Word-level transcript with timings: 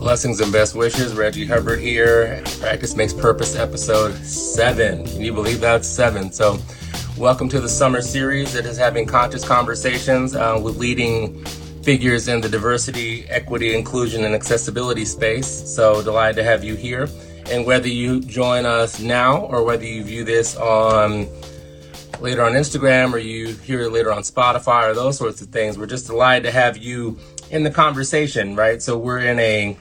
Blessings 0.00 0.40
and 0.40 0.50
best 0.50 0.74
wishes. 0.74 1.14
Reggie 1.14 1.44
Hubbard 1.44 1.78
here. 1.78 2.42
Practice 2.58 2.96
Makes 2.96 3.12
Purpose, 3.12 3.54
episode 3.54 4.14
seven. 4.24 5.04
Can 5.04 5.20
you 5.20 5.34
believe 5.34 5.60
that's 5.60 5.86
seven? 5.86 6.32
So, 6.32 6.58
welcome 7.18 7.50
to 7.50 7.60
the 7.60 7.68
summer 7.68 8.00
series 8.00 8.54
that 8.54 8.64
is 8.64 8.78
having 8.78 9.04
conscious 9.04 9.46
conversations 9.46 10.34
uh, 10.34 10.58
with 10.60 10.78
leading 10.78 11.44
figures 11.82 12.28
in 12.28 12.40
the 12.40 12.48
diversity, 12.48 13.28
equity, 13.28 13.76
inclusion, 13.76 14.24
and 14.24 14.34
accessibility 14.34 15.04
space. 15.04 15.46
So, 15.46 16.02
delighted 16.02 16.36
to 16.36 16.44
have 16.44 16.64
you 16.64 16.76
here. 16.76 17.06
And 17.50 17.66
whether 17.66 17.88
you 17.88 18.22
join 18.22 18.64
us 18.64 19.00
now 19.00 19.42
or 19.42 19.64
whether 19.64 19.84
you 19.84 20.02
view 20.02 20.24
this 20.24 20.56
on 20.56 21.28
later 22.20 22.42
on 22.42 22.52
Instagram 22.52 23.12
or 23.12 23.18
you 23.18 23.48
hear 23.48 23.82
it 23.82 23.90
later 23.90 24.12
on 24.12 24.22
Spotify 24.22 24.90
or 24.90 24.94
those 24.94 25.18
sorts 25.18 25.42
of 25.42 25.48
things, 25.48 25.76
we're 25.76 25.84
just 25.84 26.06
delighted 26.06 26.44
to 26.44 26.52
have 26.52 26.78
you 26.78 27.18
in 27.50 27.64
the 27.64 27.70
conversation, 27.70 28.56
right? 28.56 28.80
So 28.80 28.96
we're 28.96 29.18
in 29.18 29.38
a 29.38 29.76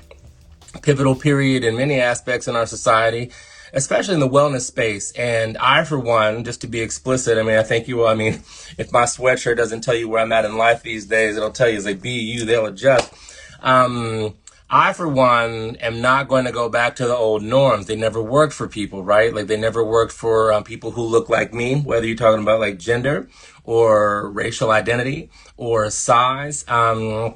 pivotal 0.82 1.16
period 1.16 1.64
in 1.64 1.78
many 1.78 2.00
aspects 2.00 2.48
in 2.48 2.56
our 2.56 2.66
society, 2.66 3.32
especially 3.74 4.14
in 4.14 4.20
the 4.20 4.30
wellness 4.30 4.62
space. 4.62 5.12
And 5.14 5.58
I, 5.58 5.84
for 5.84 6.00
one, 6.00 6.44
just 6.44 6.62
to 6.62 6.68
be 6.68 6.82
explicit, 6.82 7.38
I 7.38 7.44
mean, 7.44 7.58
I 7.58 7.64
think 7.64 7.88
you, 7.88 8.06
I 8.06 8.16
mean, 8.16 8.34
if 8.78 8.92
my 8.92 9.04
sweatshirt 9.04 9.58
doesn't 9.58 9.82
tell 9.82 9.96
you 9.96 10.10
where 10.10 10.22
I'm 10.22 10.32
at 10.32 10.46
in 10.46 10.58
life 10.58 10.84
these 10.84 11.06
days, 11.06 11.38
it'll 11.38 11.52
tell 11.52 11.70
you 11.70 11.78
as 11.78 11.88
a 11.88 11.94
BU, 11.94 12.46
they'll 12.46 12.68
adjust. 12.68 13.14
Um, 13.62 14.36
I, 14.72 14.94
for 14.94 15.08
one, 15.08 15.78
am 15.78 16.00
not 16.00 16.28
going 16.28 16.46
to 16.46 16.52
go 16.52 16.70
back 16.70 16.96
to 16.98 17.08
the 17.08 17.16
old 17.16 17.42
norms. 17.42 17.88
They 17.88 17.96
never 17.96 18.22
worked 18.22 18.54
for 18.54 18.68
people, 18.68 19.04
right? 19.04 19.34
Like 19.34 19.48
they 19.48 19.58
never 19.58 19.84
worked 19.84 20.14
for 20.14 20.54
um, 20.54 20.64
people 20.64 20.92
who 20.92 21.02
look 21.02 21.28
like 21.28 21.54
me, 21.56 21.82
whether 21.82 22.06
you're 22.06 22.16
talking 22.16 22.44
about 22.44 22.60
like 22.60 22.78
gender 22.78 23.28
or 23.64 24.30
racial 24.30 24.70
identity 24.70 25.32
or 25.58 25.90
size. 25.90 26.66
Um, 26.68 27.34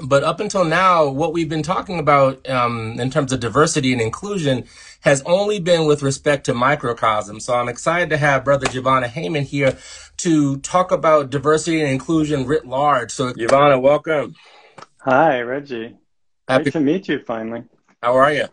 but 0.00 0.24
up 0.24 0.40
until 0.40 0.64
now, 0.64 1.08
what 1.08 1.32
we've 1.32 1.48
been 1.48 1.62
talking 1.62 1.98
about 1.98 2.48
um, 2.48 2.98
in 2.98 3.10
terms 3.10 3.32
of 3.32 3.40
diversity 3.40 3.92
and 3.92 4.00
inclusion 4.00 4.64
has 5.00 5.22
only 5.22 5.58
been 5.60 5.86
with 5.86 6.02
respect 6.02 6.46
to 6.46 6.54
microcosm. 6.54 7.40
So 7.40 7.54
I'm 7.54 7.68
excited 7.68 8.08
to 8.10 8.16
have 8.16 8.44
Brother 8.44 8.66
Jivana 8.66 9.06
Heyman 9.06 9.42
here 9.42 9.76
to 10.18 10.56
talk 10.58 10.92
about 10.92 11.30
diversity 11.30 11.80
and 11.80 11.90
inclusion 11.90 12.46
writ 12.46 12.66
large. 12.66 13.10
So 13.10 13.32
Giovanna, 13.34 13.78
welcome. 13.78 14.34
Hi, 15.00 15.40
Reggie. 15.40 15.96
Happy 16.48 16.64
Great 16.64 16.72
to 16.72 16.80
meet 16.80 17.08
you 17.08 17.20
finally. 17.26 17.64
How 18.02 18.14
are 18.14 18.32
you? 18.32 18.46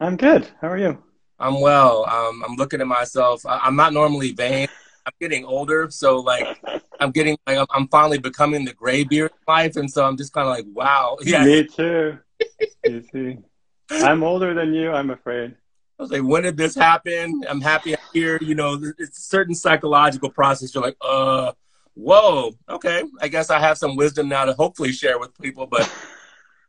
I'm 0.00 0.16
good. 0.16 0.48
How 0.60 0.68
are 0.68 0.78
you? 0.78 1.02
I'm 1.38 1.60
well. 1.60 2.04
Um, 2.08 2.42
I'm 2.46 2.56
looking 2.56 2.80
at 2.80 2.86
myself. 2.86 3.44
I- 3.46 3.58
I'm 3.58 3.76
not 3.76 3.92
normally 3.92 4.32
vain. 4.32 4.68
I'm 5.06 5.12
getting 5.20 5.44
older, 5.44 5.88
so 5.90 6.20
like 6.20 6.60
I'm 7.00 7.10
getting 7.10 7.36
like 7.46 7.58
I'm, 7.58 7.66
I'm 7.74 7.88
finally 7.88 8.18
becoming 8.18 8.64
the 8.64 8.72
gray 8.72 9.04
beard 9.04 9.32
life, 9.48 9.76
and 9.76 9.90
so 9.90 10.04
I'm 10.04 10.16
just 10.16 10.32
kind 10.32 10.48
of 10.48 10.54
like, 10.54 10.66
wow. 10.72 11.16
Yeah. 11.22 11.44
Me 11.44 11.66
too. 11.66 12.18
you 12.84 13.02
see, 13.12 13.38
I'm 13.90 14.22
older 14.22 14.54
than 14.54 14.74
you. 14.74 14.92
I'm 14.92 15.10
afraid. 15.10 15.56
I 15.98 16.02
was 16.02 16.10
like, 16.10 16.22
when 16.22 16.42
did 16.42 16.56
this 16.56 16.74
happen? 16.74 17.44
I'm 17.48 17.60
happy 17.60 17.94
I'm 17.94 18.02
here. 18.12 18.38
You 18.40 18.54
know, 18.54 18.80
it's 18.98 19.18
a 19.18 19.22
certain 19.22 19.54
psychological 19.54 20.30
process. 20.30 20.74
You're 20.74 20.82
like, 20.82 20.96
uh, 21.00 21.52
whoa, 21.94 22.52
okay. 22.68 23.04
I 23.20 23.28
guess 23.28 23.50
I 23.50 23.60
have 23.60 23.78
some 23.78 23.96
wisdom 23.96 24.28
now 24.28 24.44
to 24.44 24.52
hopefully 24.54 24.92
share 24.92 25.18
with 25.18 25.38
people, 25.40 25.66
but 25.66 25.92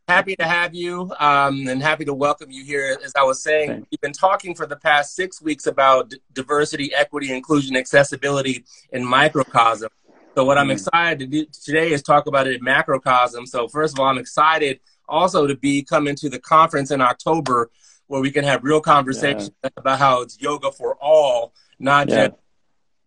happy 0.08 0.36
to 0.36 0.44
have 0.44 0.74
you 0.74 1.10
um, 1.18 1.66
and 1.66 1.82
happy 1.82 2.04
to 2.04 2.12
welcome 2.14 2.50
you 2.50 2.64
here. 2.64 2.98
As 3.04 3.12
I 3.16 3.22
was 3.24 3.42
saying, 3.42 3.68
Thanks. 3.70 3.88
we've 3.90 4.00
been 4.00 4.12
talking 4.12 4.54
for 4.54 4.66
the 4.66 4.76
past 4.76 5.14
six 5.14 5.40
weeks 5.40 5.66
about 5.66 6.10
d- 6.10 6.18
diversity, 6.32 6.92
equity, 6.94 7.32
inclusion, 7.32 7.74
accessibility 7.76 8.64
in 8.92 9.04
microcosm. 9.04 9.88
So 10.36 10.44
what 10.44 10.58
I'm 10.58 10.68
Mm. 10.68 10.72
excited 10.72 11.18
to 11.20 11.26
do 11.26 11.46
today 11.46 11.92
is 11.92 12.02
talk 12.02 12.26
about 12.26 12.46
it 12.46 12.56
in 12.56 12.62
macrocosm. 12.64 13.46
So 13.46 13.68
first 13.68 13.94
of 13.94 14.00
all, 14.00 14.06
I'm 14.06 14.18
excited 14.18 14.80
also 15.08 15.46
to 15.46 15.56
be 15.56 15.82
coming 15.82 16.16
to 16.16 16.28
the 16.28 16.38
conference 16.38 16.90
in 16.90 17.00
October 17.00 17.70
where 18.06 18.20
we 18.20 18.30
can 18.30 18.44
have 18.44 18.62
real 18.62 18.80
conversations 18.80 19.50
about 19.76 19.98
how 19.98 20.20
it's 20.20 20.38
yoga 20.40 20.70
for 20.70 20.96
all, 21.00 21.54
not 21.78 22.08
Yeah. 22.08 22.28
just 22.28 22.34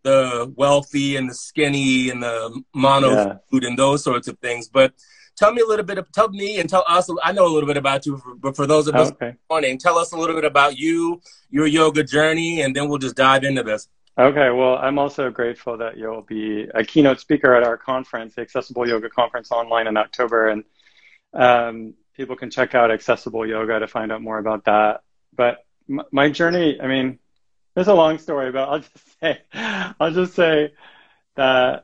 the 0.03 0.51
wealthy 0.55 1.15
and 1.17 1.29
the 1.29 1.33
skinny 1.33 2.09
and 2.09 2.23
the 2.23 2.63
mono 2.73 3.11
Yeah. 3.11 3.33
food 3.51 3.63
and 3.65 3.77
those 3.77 4.03
sorts 4.03 4.27
of 4.27 4.39
things. 4.39 4.67
But 4.69 4.93
tell 5.37 5.53
me 5.53 5.61
a 5.61 5.65
little 5.65 5.85
bit 5.85 5.97
of, 5.97 6.11
tell 6.11 6.29
me 6.29 6.59
and 6.59 6.69
tell 6.69 6.83
us, 6.87 7.09
I 7.23 7.31
know 7.31 7.45
a 7.45 7.53
little 7.53 7.67
bit 7.67 7.77
about 7.77 8.05
you, 8.05 8.21
but 8.39 8.55
for 8.55 8.65
those 8.65 8.87
of 8.87 8.95
us 8.95 9.11
Okay. 9.11 9.35
morning, 9.49 9.77
tell 9.77 9.97
us 9.97 10.11
a 10.11 10.17
little 10.17 10.35
bit 10.35 10.45
about 10.45 10.77
you, 10.77 11.21
your 11.49 11.67
yoga 11.67 12.03
journey, 12.03 12.61
and 12.61 12.75
then 12.75 12.89
we'll 12.89 12.97
just 12.97 13.15
dive 13.15 13.43
into 13.43 13.63
this. 13.63 13.87
Okay. 14.19 14.49
Well, 14.49 14.75
I'm 14.77 14.97
also 14.97 15.29
grateful 15.29 15.77
that 15.77 15.97
you'll 15.97 16.23
be 16.23 16.67
a 16.73 16.83
keynote 16.83 17.19
speaker 17.19 17.53
at 17.53 17.63
our 17.63 17.77
conference, 17.77 18.33
the 18.35 18.41
Accessible 18.41 18.87
Yoga 18.87 19.09
Conference 19.09 19.51
online 19.51 19.85
in 19.87 19.95
October. 19.95 20.49
And 20.49 20.63
um, 21.33 21.93
people 22.15 22.35
can 22.35 22.49
check 22.49 22.73
out 22.73 22.89
Accessible 22.91 23.45
Yoga 23.47 23.79
to 23.79 23.87
find 23.87 24.11
out 24.11 24.21
more 24.23 24.39
about 24.39 24.65
that. 24.65 25.01
But 25.35 25.59
m- 25.87 26.01
my 26.11 26.29
journey, 26.31 26.81
I 26.81 26.87
mean, 26.87 27.19
there's 27.75 27.87
a 27.89 27.93
long 27.93 28.17
story, 28.17 28.51
but 28.51 28.67
I'll 28.67 28.79
just 28.93 29.19
say, 29.21 29.41
I'll 29.53 30.11
just 30.11 30.33
say 30.33 30.73
that, 31.35 31.83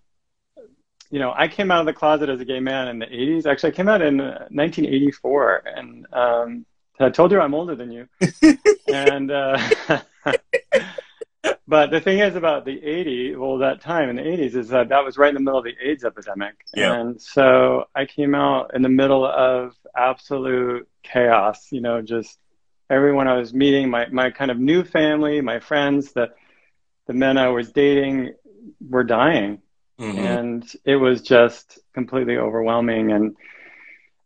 you 1.14 1.20
know, 1.20 1.32
I 1.38 1.48
came 1.48 1.70
out 1.70 1.82
of 1.82 1.86
the 1.86 1.94
closet 1.94 2.28
as 2.30 2.42
a 2.42 2.46
gay 2.46 2.60
man 2.60 2.88
in 2.88 2.98
the 2.98 3.06
80s. 3.06 3.46
Actually, 3.46 3.74
I 3.74 3.76
came 3.76 3.88
out 3.88 4.02
in 4.02 4.20
uh, 4.20 4.48
1984. 4.50 5.64
And 5.76 6.08
um, 6.12 6.66
I 7.00 7.12
told 7.12 7.32
you 7.32 7.40
I'm 7.40 7.54
older 7.54 7.76
than 7.76 7.92
you. 7.92 8.08
and, 8.88 9.30
uh, 9.30 9.60
but 11.68 11.92
the 11.92 12.02
thing 12.02 12.18
is 12.18 12.36
about 12.36 12.66
the 12.66 12.82
80s, 12.82 13.38
well, 13.38 13.60
that 13.60 13.80
time 13.80 14.10
in 14.10 14.16
the 14.16 14.24
80s 14.24 14.56
is 14.56 14.70
that 14.70 14.90
that 14.90 15.06
was 15.06 15.16
right 15.16 15.30
in 15.30 15.36
the 15.36 15.42
middle 15.42 15.60
of 15.60 15.66
the 15.66 15.76
AIDS 15.80 16.04
epidemic. 16.04 16.56
Yeah. 16.74 17.00
And 17.00 17.22
so 17.22 17.84
I 17.94 18.06
came 18.08 18.34
out 18.34 18.72
in 18.74 18.82
the 18.82 18.90
middle 18.90 19.24
of 19.24 19.76
absolute 19.96 20.90
chaos, 21.04 21.72
you 21.72 21.82
know, 21.82 22.02
just 22.02 22.40
everyone 22.90 23.28
I 23.28 23.38
was 23.38 23.54
meeting, 23.54 23.92
my, 23.92 24.08
my 24.08 24.32
kind 24.32 24.50
of 24.50 24.58
new 24.58 24.84
family, 24.84 25.42
my 25.42 25.60
friends, 25.60 26.12
the, 26.14 26.32
the 27.06 27.14
men 27.14 27.38
I 27.38 27.50
was 27.50 27.72
dating 27.72 28.34
were 28.82 29.04
dying. 29.04 29.60
Mhm. 30.00 30.18
And 30.18 30.72
it 30.86 30.96
was 30.96 31.22
just 31.22 31.80
completely 31.94 32.38
overwhelming. 32.38 33.12
And 33.12 33.36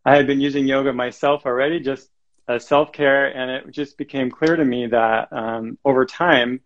I 0.04 0.16
had 0.16 0.26
been 0.26 0.40
using 0.40 0.66
yoga 0.66 0.92
myself 0.92 1.44
already, 1.46 1.80
just 1.80 2.08
as 2.48 2.66
self 2.66 2.92
care. 2.92 3.26
And 3.26 3.50
it 3.50 3.70
just 3.70 3.98
became 3.98 4.30
clear 4.30 4.56
to 4.56 4.64
me 4.64 4.86
that 4.86 5.32
um, 5.32 5.78
over 5.84 6.06
time, 6.06 6.60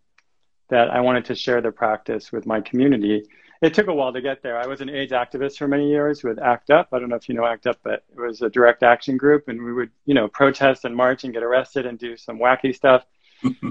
that 0.72 0.90
I 0.90 1.00
wanted 1.00 1.26
to 1.26 1.34
share 1.34 1.60
the 1.60 1.70
practice 1.70 2.32
with 2.32 2.46
my 2.46 2.62
community. 2.62 3.24
It 3.60 3.74
took 3.74 3.88
a 3.88 3.94
while 3.94 4.12
to 4.12 4.22
get 4.22 4.42
there. 4.42 4.58
I 4.58 4.66
was 4.66 4.80
an 4.80 4.88
AIDS 4.88 5.12
activist 5.12 5.58
for 5.58 5.68
many 5.68 5.90
years 5.90 6.24
with 6.24 6.38
ACT 6.38 6.70
UP. 6.70 6.88
I 6.92 6.98
don't 6.98 7.10
know 7.10 7.16
if 7.16 7.28
you 7.28 7.34
know 7.34 7.44
ACT 7.44 7.66
UP, 7.66 7.78
but 7.84 8.04
it 8.10 8.18
was 8.18 8.40
a 8.40 8.48
direct 8.48 8.82
action 8.82 9.18
group, 9.18 9.48
and 9.48 9.62
we 9.62 9.72
would, 9.72 9.90
you 10.06 10.14
know, 10.14 10.28
protest 10.28 10.84
and 10.86 10.96
march 10.96 11.24
and 11.24 11.32
get 11.32 11.42
arrested 11.42 11.84
and 11.84 11.98
do 11.98 12.16
some 12.16 12.38
wacky 12.38 12.74
stuff. 12.74 13.04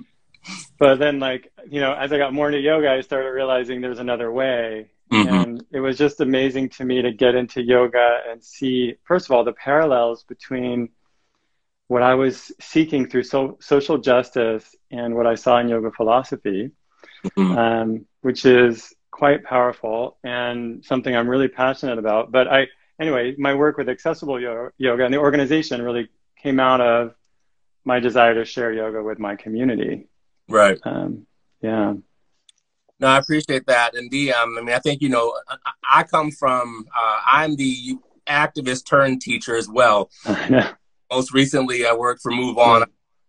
but 0.79 0.99
then, 0.99 1.19
like, 1.19 1.51
you 1.69 1.81
know, 1.81 1.91
as 1.91 2.13
I 2.13 2.19
got 2.19 2.33
more 2.33 2.47
into 2.47 2.59
yoga, 2.59 2.89
I 2.89 3.01
started 3.01 3.29
realizing 3.29 3.81
there's 3.81 3.99
another 3.99 4.31
way. 4.31 4.91
Mhm. 5.11 5.27
And 5.43 5.65
it 5.71 5.79
was 5.81 5.97
just 5.97 6.21
amazing 6.21 6.69
to 6.69 6.85
me 6.85 7.01
to 7.01 7.11
get 7.11 7.35
into 7.35 7.61
yoga 7.61 8.21
and 8.29 8.41
see, 8.43 8.95
first 9.03 9.25
of 9.25 9.31
all, 9.31 9.43
the 9.43 9.53
parallels 9.53 10.23
between 10.23 10.89
what 11.87 12.01
I 12.01 12.13
was 12.13 12.51
seeking 12.61 13.09
through 13.09 13.23
so, 13.23 13.57
social 13.59 13.97
justice 13.97 14.73
and 14.89 15.15
what 15.15 15.27
I 15.27 15.35
saw 15.35 15.59
in 15.59 15.67
yoga 15.67 15.91
philosophy, 15.91 16.71
Mhm. 17.23 17.57
um, 17.57 18.05
which 18.21 18.45
is 18.45 18.93
quite 19.11 19.43
powerful 19.43 20.17
and 20.23 20.83
something 20.85 21.13
I'm 21.13 21.29
really 21.29 21.49
passionate 21.49 21.99
about. 21.99 22.31
But 22.31 22.47
I, 22.47 22.67
anyway, 22.97 23.35
my 23.37 23.53
work 23.53 23.77
with 23.77 23.89
accessible 23.89 24.39
yo- 24.39 24.69
yoga 24.77 25.03
and 25.03 25.13
the 25.13 25.19
organization 25.19 25.81
really 25.81 26.07
came 26.41 26.59
out 26.59 26.79
of 26.79 27.13
my 27.83 27.99
desire 27.99 28.35
to 28.35 28.45
share 28.45 28.71
yoga 28.71 29.03
with 29.03 29.19
my 29.19 29.35
community. 29.35 30.07
Right. 30.47 30.79
Um, 30.83 31.27
yeah. 31.61 31.95
No, 33.01 33.07
I 33.07 33.17
appreciate 33.17 33.65
that. 33.65 33.95
And 33.95 34.11
the, 34.11 34.31
um, 34.31 34.55
I 34.57 34.61
mean, 34.61 34.75
I 34.75 34.79
think, 34.79 35.01
you 35.01 35.09
know, 35.09 35.33
I, 35.49 35.57
I 36.01 36.03
come 36.03 36.29
from, 36.31 36.85
uh, 36.95 37.19
I'm 37.25 37.55
the 37.55 37.95
activist 38.27 38.85
turned 38.85 39.21
teacher 39.21 39.55
as 39.55 39.67
well. 39.67 40.11
Most 41.11 41.33
recently, 41.33 41.85
I 41.87 41.93
worked 41.93 42.21
for 42.21 42.31
MoveOn, 42.31 42.85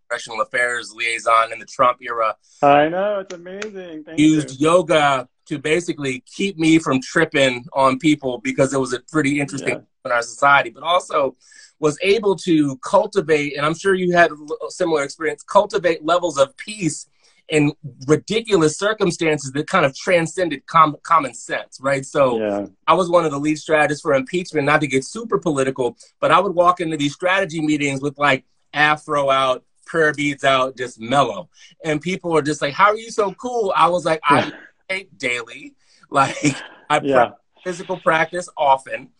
professional 0.06 0.42
affairs 0.42 0.92
liaison 0.94 1.52
in 1.52 1.58
the 1.58 1.64
Trump 1.64 1.98
era. 2.02 2.36
I 2.60 2.88
know. 2.88 3.20
It's 3.20 3.32
amazing. 3.34 4.04
Thank 4.04 4.18
Used 4.18 4.60
you. 4.60 4.68
yoga 4.68 5.26
to 5.46 5.58
basically 5.58 6.22
keep 6.26 6.58
me 6.58 6.78
from 6.78 7.00
tripping 7.00 7.64
on 7.72 7.98
people 7.98 8.38
because 8.44 8.74
it 8.74 8.78
was 8.78 8.92
a 8.92 9.00
pretty 9.10 9.40
interesting 9.40 9.70
Yeah. 9.70 9.80
in 10.04 10.12
our 10.12 10.22
society, 10.22 10.68
but 10.70 10.82
also 10.82 11.34
was 11.80 11.98
able 12.02 12.36
to 12.36 12.76
cultivate, 12.78 13.56
and 13.56 13.66
I'm 13.66 13.74
sure 13.74 13.94
you 13.94 14.12
had 14.12 14.30
a 14.30 14.70
similar 14.70 15.02
experience, 15.02 15.42
cultivate 15.42 16.04
levels 16.04 16.38
of 16.38 16.56
peace 16.58 17.06
in 17.52 17.70
ridiculous 18.08 18.78
circumstances 18.78 19.52
that 19.52 19.66
kind 19.66 19.84
of 19.84 19.94
transcended 19.94 20.64
com- 20.66 20.96
common 21.02 21.34
sense, 21.34 21.78
right? 21.82 22.04
So 22.06 22.38
Yeah. 22.40 22.66
I 22.86 22.94
was 22.94 23.10
one 23.10 23.26
of 23.26 23.30
the 23.30 23.38
lead 23.38 23.58
strategists 23.58 24.00
for 24.00 24.14
impeachment, 24.14 24.64
not 24.64 24.80
to 24.80 24.86
get 24.86 25.04
super 25.04 25.38
political, 25.38 25.96
but 26.18 26.30
I 26.32 26.40
would 26.40 26.54
walk 26.54 26.80
into 26.80 26.96
these 26.96 27.12
strategy 27.12 27.60
meetings 27.60 28.00
with 28.00 28.18
like 28.18 28.44
afro 28.72 29.28
out, 29.30 29.64
prayer 29.84 30.14
beads 30.14 30.44
out, 30.44 30.78
just 30.78 30.98
mellow. 30.98 31.50
And 31.84 32.00
people 32.00 32.30
were 32.30 32.40
just 32.40 32.62
like, 32.62 32.72
How 32.72 32.86
are 32.86 32.96
you 32.96 33.10
so 33.10 33.34
cool? 33.34 33.70
I 33.76 33.86
was 33.88 34.06
like, 34.06 34.20
I 34.24 34.50
meditate 34.88 35.18
daily. 35.18 35.74
Like 36.10 36.56
I 36.88 37.00
Yeah. 37.02 37.14
practice 37.16 37.38
physical 37.64 37.98
practice 37.98 38.48
often. 38.56 39.10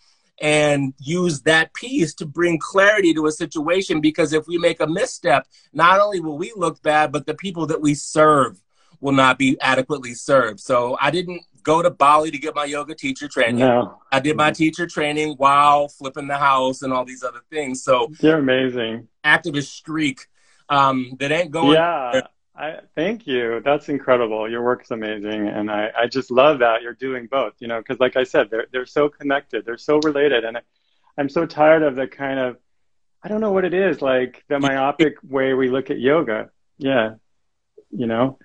And 0.41 0.95
use 0.99 1.43
that 1.43 1.73
piece 1.75 2.15
to 2.15 2.27
bring 2.27 2.59
clarity 2.59 3.13
to 3.15 3.27
a 3.27 3.33
situation 3.33 4.01
because 4.01 4.33
if 4.33 4.47
we 4.47 4.59
make 4.59 4.81
a 4.81 4.87
misstep 4.87 5.47
not 5.73 6.01
only 6.01 6.21
will 6.21 6.39
we 6.39 6.53
look 6.57 6.83
bad 6.83 7.13
but 7.13 7.27
the 7.27 7.35
people 7.35 7.67
that 7.67 7.81
we 7.81 7.95
serve 7.95 8.61
will 9.01 9.13
not 9.13 9.39
be 9.39 9.61
adequately 9.61 10.15
served 10.15 10.59
so 10.59 10.97
i 11.01 11.11
didn't 11.11 11.43
go 11.63 11.83
to 11.83 11.91
bali 11.91 12.31
to 12.31 12.39
get 12.39 12.55
my 12.55 12.65
yoga 12.65 12.95
teacher 12.95 13.29
training 13.29 13.59
No. 13.59 13.99
i 14.11 14.19
did 14.21 14.37
my 14.37 14.51
teacher 14.51 14.87
training 14.87 15.35
while 15.37 15.89
flipping 15.89 16.27
the 16.29 16.39
house 16.39 16.83
and 16.83 16.93
all 16.93 17.05
these 17.05 17.23
other 17.23 17.41
things 17.51 17.85
so 17.85 18.11
You're 18.21 18.39
amazing. 18.39 19.09
activist 19.25 19.69
streak 19.69 20.27
um, 20.69 21.13
that 21.19 21.31
ain't 21.31 21.51
going 21.51 21.75
Yeah. 21.75 22.23
I 22.55 22.81
thank 22.95 23.27
you. 23.27 23.63
That's 23.65 23.89
incredible. 23.89 24.49
Your 24.51 24.63
work 24.63 24.83
is 24.83 24.91
amazing, 24.91 25.49
and 25.49 25.71
I, 25.71 25.91
I 25.97 26.07
just 26.07 26.31
love 26.31 26.59
that 26.59 26.83
you're 26.83 26.93
doing 26.95 27.27
both. 27.27 27.55
You 27.61 27.69
know, 27.69 27.79
because 27.79 27.99
like 27.99 28.17
I 28.17 28.25
said, 28.25 28.51
they're 28.51 28.67
they're 28.73 28.87
so 28.87 29.09
connected, 29.09 29.65
they're 29.65 29.79
so 29.79 29.99
related, 30.01 30.45
and 30.45 30.59
I, 30.59 30.61
I'm 31.17 31.29
so 31.31 31.47
tired 31.47 31.83
of 31.83 31.97
the 31.97 32.07
kind 32.07 32.39
of 32.39 32.59
I 33.23 33.29
don't 33.29 33.41
know 33.41 33.53
what 33.53 33.65
it 33.65 33.73
is 33.73 34.03
like 34.03 34.45
the 34.49 34.59
myopic 34.59 35.15
way 35.23 35.55
we 35.55 35.71
look 35.71 35.91
at 35.91 35.99
yoga. 35.99 36.51
Yeah, 36.79 37.15
you 37.91 38.07
know. 38.07 38.39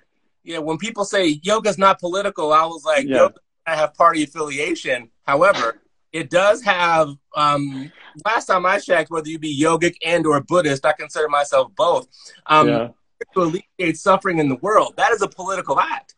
yeah 0.44 0.58
when 0.58 0.78
people 0.78 1.04
say 1.04 1.40
yoga's 1.42 1.78
not 1.78 1.98
political 1.98 2.52
i 2.52 2.64
was 2.64 2.84
like 2.84 3.06
Yeah. 3.06 3.16
yoga 3.16 3.34
I 3.66 3.74
have 3.76 3.94
party 3.94 4.22
affiliation 4.22 5.10
however 5.26 5.82
it 6.12 6.30
does 6.30 6.62
have 6.62 7.08
um 7.36 7.90
last 8.24 8.46
time 8.46 8.64
i 8.64 8.78
checked 8.78 9.10
whether 9.10 9.28
you 9.28 9.38
be 9.38 9.60
yogic 9.60 9.96
and 10.04 10.26
or 10.26 10.40
buddhist 10.40 10.86
i 10.86 10.92
consider 10.92 11.28
myself 11.28 11.74
both 11.76 12.08
um 12.46 12.68
yeah, 12.68 12.88
to 13.34 13.42
alleviate 13.42 13.96
suffering 13.96 14.38
in 14.38 14.48
the 14.48 14.56
world 14.56 14.94
that 14.96 15.12
is 15.12 15.22
a 15.22 15.28
political 15.28 15.78
act 15.78 16.14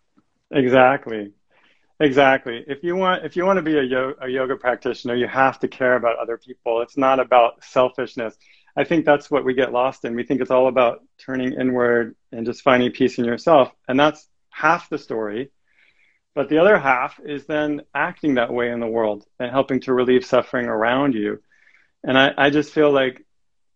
exactly, 0.50 1.32
exactly. 1.98 2.64
If 2.66 2.82
you 2.82 2.96
want 2.96 3.24
if 3.24 3.36
you 3.36 3.44
want 3.44 3.58
to 3.58 3.62
be 3.62 3.78
a, 3.78 3.82
yo- 3.82 4.14
a 4.20 4.28
yoga 4.28 4.56
practitioner, 4.56 5.14
you 5.14 5.28
have 5.28 5.58
to 5.60 5.68
care 5.68 5.96
about 5.96 6.18
other 6.18 6.38
people. 6.38 6.82
It's 6.82 6.96
not 6.96 7.20
about 7.20 7.62
selfishness. 7.64 8.36
I 8.76 8.84
think 8.84 9.04
that's 9.04 9.30
what 9.30 9.44
we 9.44 9.54
get 9.54 9.72
lost 9.72 10.04
in. 10.04 10.14
We 10.14 10.24
think 10.24 10.40
it's 10.40 10.50
all 10.50 10.68
about 10.68 11.02
turning 11.18 11.52
inward 11.52 12.16
and 12.32 12.46
just 12.46 12.62
finding 12.62 12.92
peace 12.92 13.18
in 13.18 13.24
yourself. 13.24 13.72
And 13.88 13.98
that's 13.98 14.28
half 14.50 14.88
the 14.88 14.98
story. 14.98 15.50
But 16.34 16.48
the 16.48 16.58
other 16.58 16.78
half 16.78 17.18
is 17.24 17.46
then 17.46 17.82
acting 17.92 18.34
that 18.34 18.52
way 18.52 18.70
in 18.70 18.78
the 18.78 18.86
world 18.86 19.26
and 19.40 19.50
helping 19.50 19.80
to 19.80 19.92
relieve 19.92 20.24
suffering 20.24 20.66
around 20.66 21.14
you. 21.14 21.42
And 22.04 22.16
I, 22.16 22.32
I 22.36 22.50
just 22.50 22.72
feel 22.72 22.92
like 22.92 23.26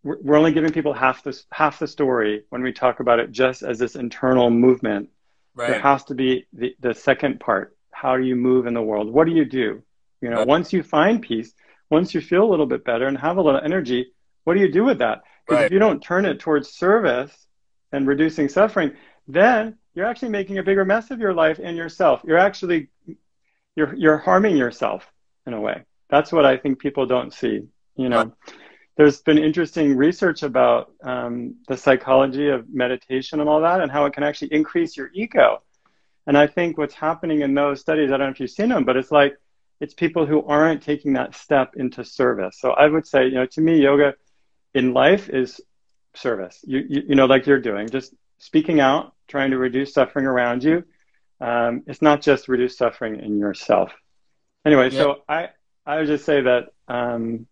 we're 0.05 0.37
only 0.37 0.53
giving 0.53 0.71
people 0.71 0.93
half 0.93 1.23
the, 1.23 1.37
half 1.51 1.79
the 1.79 1.87
story 1.89 2.45
when 2.51 2.62
we 2.62 2.73
talk 2.73 3.01
about 3.01 3.19
it 3.21 3.33
just 3.33 3.62
as 3.62 3.79
this 3.79 3.97
internal 3.97 4.51
movement. 4.51 5.09
There 5.56 5.81
has 5.81 6.05
to 6.05 6.15
be 6.15 6.47
the, 6.53 6.77
the 6.81 6.95
second 6.95 7.41
part. 7.41 7.77
How 7.91 8.17
do 8.17 8.23
you 8.23 8.37
move 8.37 8.67
in 8.67 8.75
the 8.75 8.83
world? 8.83 9.11
What 9.12 9.27
do 9.27 9.33
you 9.33 9.45
do? 9.47 9.83
You 10.21 10.31
know, 10.31 10.39
Right. 10.39 10.47
once 10.47 10.73
you 10.73 10.83
find 10.83 11.23
peace, 11.23 11.55
once 11.91 12.15
you 12.15 12.21
feel 12.21 12.45
a 12.45 12.51
little 12.51 12.67
bit 12.67 12.85
better 12.85 13.06
and 13.06 13.17
have 13.17 13.39
a 13.39 13.43
little 13.43 13.61
energy, 13.61 14.12
what 14.45 14.55
do 14.55 14.61
you 14.61 14.71
do 14.71 14.85
with 14.85 14.99
that? 14.99 15.23
Because 15.47 15.61
Right. 15.61 15.67
if 15.67 15.73
you 15.73 15.79
don't 15.79 16.03
turn 16.03 16.27
it 16.27 16.39
towards 16.39 16.69
service 16.71 17.47
and 17.93 18.07
reducing 18.07 18.49
suffering, 18.49 18.93
then 19.27 19.79
you're 19.95 20.07
actually 20.07 20.31
making 20.31 20.59
a 20.59 20.62
bigger 20.62 20.85
mess 20.85 21.11
of 21.11 21.21
your 21.21 21.33
life 21.33 21.59
and 21.62 21.77
yourself. 21.77 22.21
You're 22.25 22.39
actually 22.39 22.89
you're 23.77 23.95
you're 23.95 24.19
harming 24.19 24.57
yourself 24.57 25.11
in 25.47 25.55
a 25.55 25.61
way. 25.61 25.85
That's 26.11 26.31
what 26.33 26.45
I 26.45 26.57
think 26.57 26.79
people 26.79 27.07
don't 27.07 27.33
see. 27.33 27.62
You 27.97 28.09
know, 28.09 28.19
Right. 28.19 28.33
There's 28.96 29.20
been 29.23 29.38
interesting 29.38 29.96
research 29.96 30.43
about 30.43 30.93
um, 31.02 31.56
the 31.69 31.76
psychology 31.76 32.49
of 32.49 32.73
meditation 32.73 33.41
and 33.41 33.49
all 33.49 33.61
that, 33.62 33.81
and 33.81 33.91
how 33.91 34.06
it 34.06 34.12
can 34.12 34.23
actually 34.23 34.52
increase 34.52 34.96
your 34.96 35.11
ego. 35.14 35.62
And 36.26 36.38
I 36.38 36.46
think 36.46 36.79
what's 36.79 36.94
happening 36.94 37.43
in 37.43 37.55
those 37.55 37.81
studies, 37.81 38.11
I 38.11 38.17
don't 38.17 38.26
know 38.29 38.32
if 38.32 38.41
you've 38.41 38.50
seen 38.50 38.69
them, 38.69 38.85
but 38.85 38.96
it's 38.96 39.11
like 39.11 39.37
it's 39.81 39.94
people 39.94 40.25
who 40.26 40.44
aren't 40.46 40.82
taking 40.82 41.14
that 41.14 41.35
step 41.35 41.75
into 41.76 42.05
service. 42.05 42.58
So 42.61 42.70
I 42.70 42.87
would 42.87 43.06
say, 43.06 43.25
you 43.25 43.35
know, 43.35 43.46
to 43.46 43.61
me, 43.61 43.82
yoga 43.82 44.14
in 44.73 44.94
life 44.94 45.29
is 45.29 45.61
service. 46.14 46.61
You, 46.64 46.85
you, 46.88 47.02
you 47.08 47.14
know, 47.14 47.26
like 47.26 47.47
you're 47.47 47.61
doing, 47.61 47.88
just 47.88 48.14
speaking 48.38 48.81
out, 48.81 49.12
trying 49.29 49.50
to 49.50 49.58
reduce 49.58 49.93
suffering 49.93 50.26
around 50.26 50.62
you. 50.62 50.85
Um, 51.40 51.82
it's 51.87 52.00
not 52.00 52.23
just 52.23 52.49
reduce 52.49 52.79
suffering 52.79 53.20
in 53.20 53.38
yourself. 53.38 53.93
Anyway, 54.64 54.90
Yeah. 54.90 54.99
so 54.99 55.17
I, 55.29 55.49
I 55.85 55.99
would 55.99 56.06
just 56.06 56.25
say 56.25 56.40
that, 56.43 56.69
um, 56.88 57.47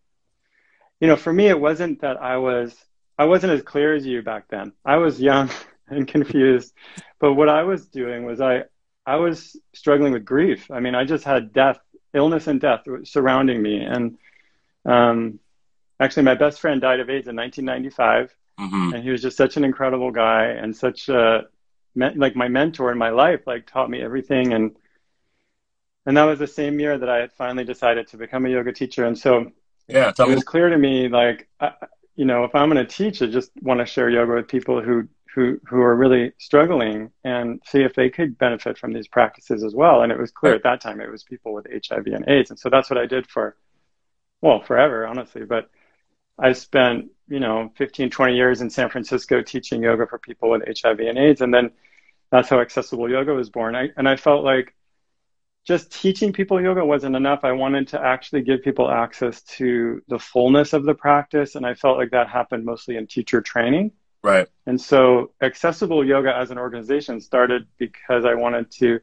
you 1.02 1.08
know, 1.08 1.16
for 1.16 1.32
me, 1.32 1.49
it 1.49 1.60
wasn't 1.60 2.00
that 2.02 2.22
I 2.22 2.38
was, 2.38 2.75
I 3.19 3.26
wasn't 3.26 3.52
as 3.52 3.62
clear 3.62 3.94
as 3.94 4.06
you 4.06 4.22
back 4.22 4.49
then. 4.49 4.72
I 4.87 4.96
was 4.96 5.20
young 5.20 5.50
and 5.88 6.08
confused, 6.08 6.72
but 7.20 7.34
what 7.34 7.50
I 7.50 7.64
was 7.64 7.87
doing 7.88 8.25
was 8.25 8.40
I, 8.40 8.64
I 9.04 9.16
was 9.16 9.56
struggling 9.75 10.14
with 10.14 10.25
grief. 10.25 10.70
I 10.70 10.81
mean, 10.81 10.94
I 10.94 11.04
just 11.04 11.25
had 11.25 11.52
death, 11.52 11.81
illness 12.14 12.46
and 12.46 12.60
death 12.60 12.87
surrounding 13.04 13.60
me. 13.60 13.82
And, 13.82 14.19
um, 14.87 15.40
actually 16.00 16.25
my 16.25 16.34
best 16.34 16.60
friend 16.60 16.81
died 16.81 17.00
of 17.00 17.10
AIDS 17.10 17.28
in 17.28 17.37
1995 17.37 18.34
hmm 18.58 18.94
and 18.94 19.02
he 19.02 19.10
was 19.10 19.22
just 19.22 19.37
such 19.37 19.56
an 19.56 19.64
incredible 19.64 20.10
guy 20.10 20.46
and 20.46 20.76
such 20.76 21.08
a 21.08 21.43
like 21.94 22.37
my 22.37 22.48
mentor 22.48 22.90
in 22.93 22.98
my 22.98 23.10
life 23.10 23.46
like 23.46 23.66
taught 23.66 23.90
me 23.90 24.02
everything 24.02 24.52
and 24.52 24.76
and 26.06 26.16
that 26.16 26.25
was 26.25 26.38
the 26.38 26.46
same 26.46 26.81
year 26.81 26.98
that 26.98 27.08
I 27.08 27.19
had 27.19 27.32
finally 27.32 27.64
decided 27.64 28.08
to 28.08 28.16
become 28.16 28.46
a 28.46 28.50
yoga 28.50 28.72
teacher 28.72 29.05
and 29.05 29.16
so 29.16 29.52
yeah 29.88 30.12
it 30.17 30.29
was 30.29 30.44
clear 30.44 30.69
to 30.69 30.79
me 30.79 31.08
like 31.08 31.49
I, 31.61 31.73
you 32.17 32.25
know 32.25 32.44
if 32.44 32.55
I'm 32.55 32.70
going 32.70 32.84
to 32.84 32.90
teach 32.90 33.23
I 33.23 33.26
just 33.26 33.50
want 33.61 33.81
to 33.81 33.87
share 33.87 34.08
yoga 34.08 34.34
with 34.34 34.49
people 34.49 34.82
who 34.82 35.08
who 35.34 35.61
who 35.67 35.81
are 35.81 35.94
really 35.94 36.32
struggling 36.38 37.11
and 37.25 37.61
see 37.67 37.82
if 37.82 37.94
they 37.94 38.11
could 38.11 38.38
benefit 38.38 38.79
from 38.79 38.93
these 38.93 39.08
practices 39.08 39.64
as 39.64 39.75
well 39.75 40.02
and 40.02 40.12
it 40.12 40.19
was 40.19 40.31
clear 40.31 40.55
at 40.55 40.62
that 40.64 40.81
time 40.81 41.00
it 41.00 41.11
was 41.11 41.23
people 41.23 41.52
with 41.55 41.67
HIV 41.67 42.06
and 42.06 42.29
AIDS 42.29 42.50
and 42.50 42.58
so 42.58 42.69
that's 42.70 42.90
what 42.90 42.99
I 42.99 43.06
did 43.06 43.29
for 43.29 43.56
well 44.40 44.62
forever 44.62 45.06
honestly 45.06 45.44
but 45.44 45.70
I 46.38 46.52
spent, 46.52 47.11
you 47.29 47.40
know, 47.40 47.73
15, 47.76 48.11
20 48.11 48.34
years 48.34 48.61
in 48.61 48.70
San 48.70 48.88
Francisco 48.88 49.43
teaching 49.43 49.82
yoga 49.82 50.06
for 50.06 50.19
people 50.19 50.50
with 50.50 50.62
HIV 50.67 51.00
and 51.00 51.19
AIDS. 51.19 51.40
And 51.40 51.52
then 51.52 51.70
that's 52.31 52.49
how 52.49 52.61
accessible 52.61 53.11
yoga 53.11 53.32
was 53.32 53.50
born. 53.50 53.76
I, 53.76 53.90
and 53.96 54.08
I 54.08 54.17
felt 54.17 54.44
like 54.44 54.75
just 55.64 55.92
teaching 55.92 56.32
people 56.32 56.60
yoga 56.60 56.84
wasn't 56.84 57.14
enough. 57.14 57.40
I 57.44 57.52
wanted 57.52 57.88
to 57.88 58.00
actually 58.00 58.42
give 58.42 58.62
people 58.62 58.90
access 58.90 59.42
to 59.42 60.02
the 60.08 60.18
fullness 60.18 60.72
of 60.72 60.84
the 60.84 60.94
practice. 60.94 61.54
And 61.54 61.64
I 61.64 61.74
felt 61.74 61.98
like 61.98 62.10
that 62.10 62.28
happened 62.28 62.64
mostly 62.64 62.96
in 62.96 63.06
teacher 63.06 63.40
training. 63.40 63.92
right 64.22 64.48
And 64.66 64.80
so 64.80 65.32
accessible 65.40 66.04
yoga 66.04 66.34
as 66.36 66.50
an 66.50 66.58
organization 66.58 67.20
started 67.20 67.66
because 67.78 68.24
I 68.24 68.34
wanted 68.34 68.70
to 68.78 69.00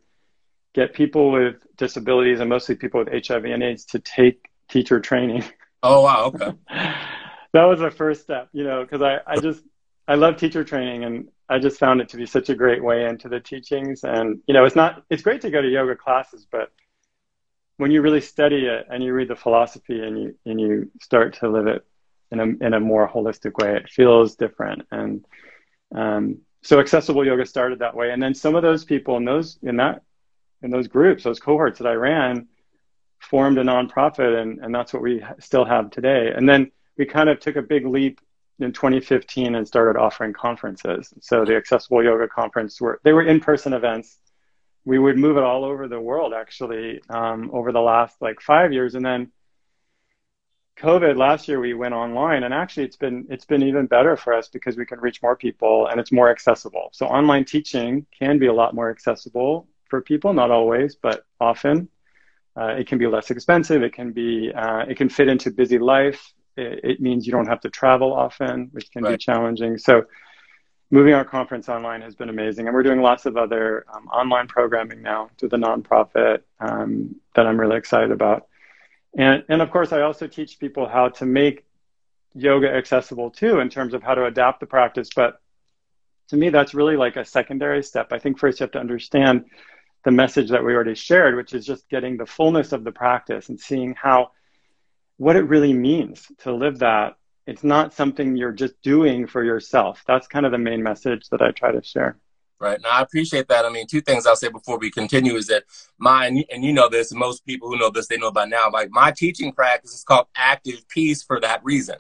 get 0.74 0.94
people 0.94 1.32
with 1.32 1.56
disabilities 1.78 2.40
and 2.40 2.50
mostly 2.50 2.76
people 2.76 3.04
with 3.04 3.26
HIV 3.26 3.46
and 3.46 3.64
AIDS 3.64 3.86
to 3.86 4.00
take 4.00 4.50
teacher 4.70 5.00
training. 5.00 5.44
oh 5.84 6.02
wow 6.04 6.26
okay 6.26 6.52
that 7.54 7.64
was 7.64 7.80
the 7.80 7.92
first 7.92 8.22
step, 8.22 8.50
you 8.54 8.64
know, 8.64 8.84
because 8.84 9.02
I, 9.02 9.20
I 9.26 9.40
just, 9.40 9.64
I 10.10 10.16
love 10.16 10.38
teacher 10.38 10.64
training 10.64 11.04
and 11.04 11.28
I 11.48 11.60
just 11.60 11.78
found 11.78 12.02
it 12.02 12.10
to 12.10 12.18
be 12.18 12.26
such 12.26 12.50
a 12.50 12.56
great 12.56 12.84
way 12.84 13.06
into 13.06 13.30
the 13.30 13.40
teachings. 13.40 14.04
And, 14.04 14.40
you 14.48 14.56
know, 14.56 14.66
it's 14.66 14.76
not, 14.76 15.04
it's 15.12 15.22
great 15.22 15.42
to 15.42 15.52
go 15.52 15.62
to 15.62 15.70
yoga 15.70 15.96
classes, 15.96 16.48
but 16.52 16.72
when 17.78 17.92
you 17.92 18.02
really 18.02 18.20
study 18.20 18.66
it 18.66 18.88
and 18.90 19.04
you 19.04 19.14
read 19.14 19.28
the 19.28 19.36
philosophy 19.36 20.04
and 20.04 20.20
you, 20.20 20.36
and 20.48 20.60
you 20.60 20.92
start 21.00 21.36
to 21.42 21.50
live 21.50 21.68
it 21.68 21.86
in 22.32 22.40
a, 22.40 22.44
in 22.44 22.74
a 22.74 22.80
more 22.80 23.08
holistic 23.08 23.54
way, 23.64 23.76
it 23.76 23.88
feels 23.88 24.36
different. 24.36 24.88
And, 24.90 25.26
um, 25.94 26.40
so 26.64 26.80
accessible 26.80 27.24
yoga 27.24 27.46
started 27.46 27.80
that 27.80 27.96
way. 27.96 28.10
And 28.10 28.22
then 28.22 28.34
some 28.34 28.56
of 28.56 28.64
those 28.64 28.86
people 28.86 29.16
in 29.18 29.26
those, 29.26 29.60
in 29.62 29.78
that, 29.78 30.02
in 30.64 30.72
those 30.72 30.88
groups, 30.88 31.24
those 31.24 31.40
cohorts 31.40 31.78
that 31.78 31.88
I 31.88 31.94
ran 31.94 32.48
formed 33.20 33.60
a 33.60 33.64
nonprofit 33.64 34.42
and, 34.42 34.58
and 34.58 34.74
that's 34.74 34.92
what 34.92 35.04
we 35.04 35.24
still 35.40 35.66
have 35.66 35.92
today. 35.92 36.34
And 36.36 36.50
then 36.50 36.72
we 36.98 37.06
kind 37.06 37.30
of 37.30 37.40
took 37.40 37.58
a 37.58 37.62
big 37.62 37.86
leap 37.86 38.20
in 38.60 38.74
2015 38.74 39.56
and 39.56 39.68
started 39.68 40.00
offering 40.00 40.34
conferences. 40.34 41.14
So 41.22 41.46
the 41.46 41.56
Accessible 41.56 42.04
Yoga 42.04 42.28
Conference 42.28 42.80
were 42.80 43.00
they 43.04 43.14
were 43.14 43.24
in-person 43.24 43.74
events. 43.74 44.18
We 44.86 45.00
would 45.00 45.18
move 45.18 45.38
it 45.38 45.44
all 45.44 45.66
over 45.66 45.88
the 45.88 46.00
world 46.00 46.34
actually 46.34 47.02
um, 47.10 47.52
over 47.54 47.72
the 47.72 47.82
last 47.82 48.22
like 48.22 48.42
five 48.42 48.74
years, 48.74 48.96
and 48.96 49.06
then 49.06 49.32
COVID 50.80 51.18
last 51.18 51.48
year 51.48 51.60
we 51.60 51.74
went 51.74 51.94
online, 51.94 52.44
and 52.44 52.54
actually 52.54 52.86
it's 52.86 52.98
been 52.98 53.28
it's 53.30 53.46
been 53.46 53.64
even 53.64 53.86
better 53.88 54.16
for 54.16 54.34
us 54.34 54.48
because 54.48 54.78
we 54.78 54.86
can 54.86 55.00
reach 55.00 55.22
more 55.22 55.36
people 55.36 55.88
and 55.88 56.00
it's 56.00 56.12
more 56.12 56.30
accessible. 56.30 56.90
So 56.94 57.06
online 57.08 57.46
teaching 57.46 58.06
can 58.18 58.40
be 58.40 58.48
a 58.48 58.54
lot 58.54 58.74
more 58.74 58.90
accessible 58.90 59.68
for 59.90 60.02
people, 60.02 60.34
not 60.34 60.52
always, 60.52 60.96
but 60.96 61.26
often. 61.40 61.90
Uh, 62.56 62.76
it 62.80 62.88
can 62.88 62.98
be 62.98 63.08
less 63.08 63.32
expensive. 63.32 63.84
It 63.84 63.94
can 63.94 64.12
be 64.12 64.52
uh, 64.54 64.86
it 64.88 64.98
can 64.98 65.10
fit 65.10 65.28
into 65.28 65.52
busy 65.52 65.80
life 65.80 66.34
it, 66.60 67.02
means 67.02 67.26
you 67.26 67.32
don't 67.32 67.48
have 67.48 67.62
to 67.62 67.70
travel 67.70 68.14
often, 68.14 68.70
which 68.72 68.92
can 68.92 69.04
be 69.04 69.18
challenging. 69.18 69.78
So, 69.78 70.06
moving 70.92 71.14
our 71.14 71.26
conference 71.26 71.70
online 71.70 72.02
has 72.02 72.16
been 72.16 72.30
amazing, 72.30 72.68
and 72.68 72.74
we're 72.74 72.84
doing 72.84 73.02
lots 73.02 73.26
of 73.26 73.38
other 73.38 73.86
um, 73.94 74.08
online 74.08 74.48
programming 74.48 75.02
now 75.02 75.30
through 75.38 75.50
the 75.50 75.58
nonprofit 75.58 76.42
um, 76.60 77.16
that 77.36 77.46
I'm 77.46 77.60
really 77.60 77.78
excited 77.78 78.12
about. 78.12 78.48
And 79.18 79.44
and 79.50 79.62
of 79.62 79.72
course, 79.72 79.92
I 79.92 80.02
also 80.02 80.28
teach 80.28 80.60
people 80.60 80.88
how 80.88 81.10
to 81.10 81.26
make 81.26 81.66
yoga 82.34 82.70
accessible 82.70 83.32
too, 83.32 83.60
in 83.60 83.70
terms 83.70 83.94
of 83.94 84.04
how 84.04 84.16
to 84.16 84.26
adapt 84.26 84.60
the 84.60 84.66
practice. 84.66 85.10
But 85.16 85.42
to 86.30 86.38
me, 86.38 86.50
that's 86.50 86.74
really 86.74 86.96
like 86.96 87.16
a 87.16 87.26
secondary 87.26 87.84
step. 87.84 88.14
I 88.14 88.20
think 88.20 88.40
first 88.40 88.60
you 88.60 88.64
have 88.66 88.72
to 88.72 88.80
understand 88.80 89.46
the 90.06 90.12
message 90.12 90.50
that 90.50 90.64
we 90.64 90.74
already 90.74 90.96
shared, 90.96 91.36
which 91.36 91.54
is 91.54 91.66
just 91.66 91.90
getting 91.90 92.18
the 92.18 92.26
fullness 92.26 92.72
of 92.72 92.84
the 92.84 92.92
practice 92.92 93.50
and 93.50 93.60
seeing 93.60 93.96
how 93.96 94.32
what 95.20 95.36
it 95.36 95.44
really 95.44 95.74
means 95.74 96.26
to 96.40 96.54
live 96.54 96.80
that. 96.80 97.16
It's 97.46 97.64
not 97.64 97.94
something 97.94 98.38
you're 98.38 98.52
just 98.54 98.82
doing 98.82 99.28
for 99.28 99.44
yourself. 99.44 100.04
That's 100.08 100.28
kind 100.28 100.46
of 100.46 100.52
the 100.52 100.58
main 100.58 100.82
message 100.82 101.28
that 101.30 101.42
I 101.42 101.52
try 101.52 101.72
to 101.72 101.84
share. 101.84 102.18
Right. 102.60 102.80
Now, 102.82 102.90
I 102.90 103.02
appreciate 103.02 103.48
that. 103.48 103.66
I 103.66 103.70
mean, 103.70 103.88
two 103.88 104.02
things 104.02 104.26
I'll 104.26 104.36
say 104.36 104.50
before 104.50 104.78
we 104.78 104.92
continue 104.92 105.36
is 105.36 105.48
that 105.48 105.64
my, 105.98 106.28
and 106.28 106.64
you 106.64 106.74
know 106.74 106.90
this, 106.90 107.14
most 107.14 107.46
people 107.46 107.70
who 107.70 107.78
know 107.78 107.90
this, 107.90 108.08
they 108.08 108.18
know 108.18 108.32
by 108.32 108.46
now, 108.46 108.70
like 108.72 108.90
my 108.92 109.12
teaching 109.12 109.52
practice 109.52 109.94
is 109.94 110.04
called 110.04 110.28
active 110.36 110.88
peace 110.90 111.24
for 111.24 111.40
that 111.42 111.64
reason. 111.64 111.98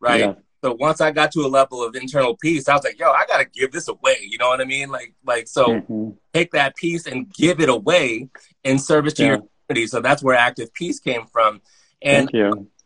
Right. 0.00 0.20
Yeah. 0.20 0.34
So 0.62 0.74
once 0.74 1.00
I 1.00 1.10
got 1.10 1.32
to 1.32 1.40
a 1.40 1.48
level 1.48 1.82
of 1.82 1.96
internal 1.96 2.36
peace, 2.36 2.68
I 2.68 2.74
was 2.74 2.84
like, 2.84 2.98
yo, 2.98 3.10
I 3.10 3.24
got 3.26 3.38
to 3.38 3.46
give 3.46 3.72
this 3.72 3.88
away. 3.88 4.18
You 4.20 4.38
know 4.38 4.48
what 4.48 4.60
I 4.60 4.64
mean? 4.64 4.90
Like, 4.90 5.14
like, 5.24 5.48
so 5.48 5.66
mm-hmm. 5.66 6.10
take 6.34 6.52
that 6.52 6.76
peace 6.76 7.06
and 7.06 7.32
give 7.32 7.60
it 7.60 7.68
away 7.68 8.28
in 8.62 8.78
service 8.78 9.14
to 9.14 9.22
yeah. 9.22 9.28
your 9.28 9.42
community. 9.66 9.86
So 9.86 10.00
that's 10.00 10.22
where 10.22 10.36
active 10.36 10.74
peace 10.74 11.00
came 11.00 11.26
from. 11.32 11.62
And. 12.02 12.30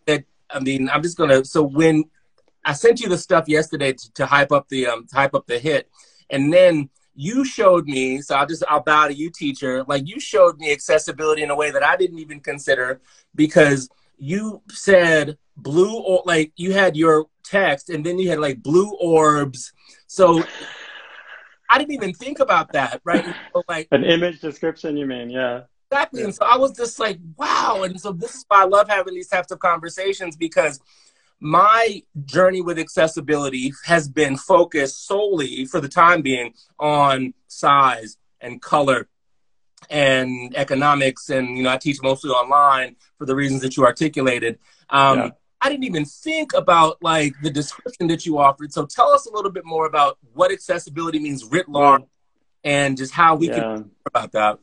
That, 0.06 0.24
I 0.50 0.60
mean, 0.60 0.90
I'm 0.90 1.02
just 1.02 1.16
to, 1.16 1.44
so 1.44 1.62
when 1.62 2.04
I 2.64 2.74
sent 2.74 3.00
you 3.00 3.08
the 3.08 3.18
stuff 3.18 3.48
yesterday 3.48 3.94
to, 3.94 4.12
to 4.14 4.26
hype 4.26 4.52
up 4.52 4.68
the, 4.68 4.86
um, 4.86 5.06
hype 5.12 5.34
up 5.34 5.46
the 5.46 5.58
hit, 5.58 5.90
and 6.30 6.52
then 6.52 6.90
you 7.14 7.44
showed 7.44 7.86
me, 7.86 8.20
so 8.20 8.34
I'll 8.34 8.46
just 8.46 8.64
I'll 8.68 8.82
bow 8.82 9.08
to 9.08 9.14
you, 9.14 9.30
teacher. 9.30 9.84
Like 9.84 10.08
you 10.08 10.18
showed 10.18 10.58
me 10.58 10.72
accessibility 10.72 11.42
in 11.42 11.50
a 11.50 11.56
way 11.56 11.70
that 11.70 11.82
I 11.82 11.96
didn't 11.96 12.18
even 12.18 12.40
consider 12.40 13.00
because 13.34 13.88
you 14.18 14.62
said 14.70 15.38
blue 15.56 15.96
or 15.98 16.22
like 16.26 16.52
you 16.56 16.72
had 16.72 16.96
your 16.96 17.26
text 17.44 17.90
and 17.90 18.04
then 18.04 18.18
you 18.18 18.30
had 18.30 18.40
like 18.40 18.62
blue 18.62 18.92
orbs. 19.00 19.72
So 20.06 20.42
I 21.70 21.78
didn't 21.78 21.94
even 21.94 22.14
think 22.14 22.40
about 22.40 22.72
that, 22.72 23.00
right? 23.04 23.24
So, 23.54 23.62
like 23.68 23.86
an 23.92 24.04
image 24.04 24.40
description, 24.40 24.96
you 24.96 25.06
mean? 25.06 25.30
Yeah. 25.30 25.62
Exactly. 25.90 26.22
And 26.22 26.34
so 26.34 26.44
I 26.44 26.56
was 26.56 26.76
just 26.76 26.98
like, 26.98 27.18
wow. 27.36 27.82
And 27.84 28.00
so 28.00 28.12
this 28.12 28.34
is 28.34 28.44
why 28.48 28.62
I 28.62 28.64
love 28.64 28.88
having 28.88 29.14
these 29.14 29.28
types 29.28 29.52
of 29.52 29.58
conversations 29.58 30.36
because 30.36 30.80
my 31.40 32.02
journey 32.24 32.60
with 32.60 32.78
accessibility 32.78 33.72
has 33.84 34.08
been 34.08 34.36
focused 34.36 35.06
solely 35.06 35.66
for 35.66 35.80
the 35.80 35.88
time 35.88 36.22
being 36.22 36.54
on 36.78 37.34
size 37.48 38.16
and 38.40 38.62
color 38.62 39.08
and 39.90 40.56
economics 40.56 41.28
and 41.28 41.58
you 41.58 41.62
know 41.62 41.70
i 41.70 41.76
teach 41.76 42.00
mostly 42.02 42.30
online 42.30 42.96
for 43.18 43.26
the 43.26 43.34
reasons 43.34 43.60
that 43.60 43.76
you 43.76 43.84
articulated 43.84 44.58
um, 44.88 45.18
yeah. 45.18 45.30
i 45.60 45.68
didn't 45.68 45.84
even 45.84 46.06
think 46.06 46.54
about 46.54 46.96
like 47.02 47.34
the 47.42 47.50
description 47.50 48.06
that 48.06 48.24
you 48.24 48.38
offered 48.38 48.72
so 48.72 48.86
tell 48.86 49.10
us 49.10 49.26
a 49.26 49.32
little 49.32 49.50
bit 49.50 49.66
more 49.66 49.86
about 49.86 50.16
what 50.32 50.50
accessibility 50.50 51.18
means 51.18 51.44
writ 51.44 51.68
large 51.68 52.02
and 52.62 52.96
just 52.96 53.12
how 53.12 53.34
we 53.34 53.48
yeah. 53.48 53.58
can 53.58 53.90
about 54.06 54.32
that 54.32 54.58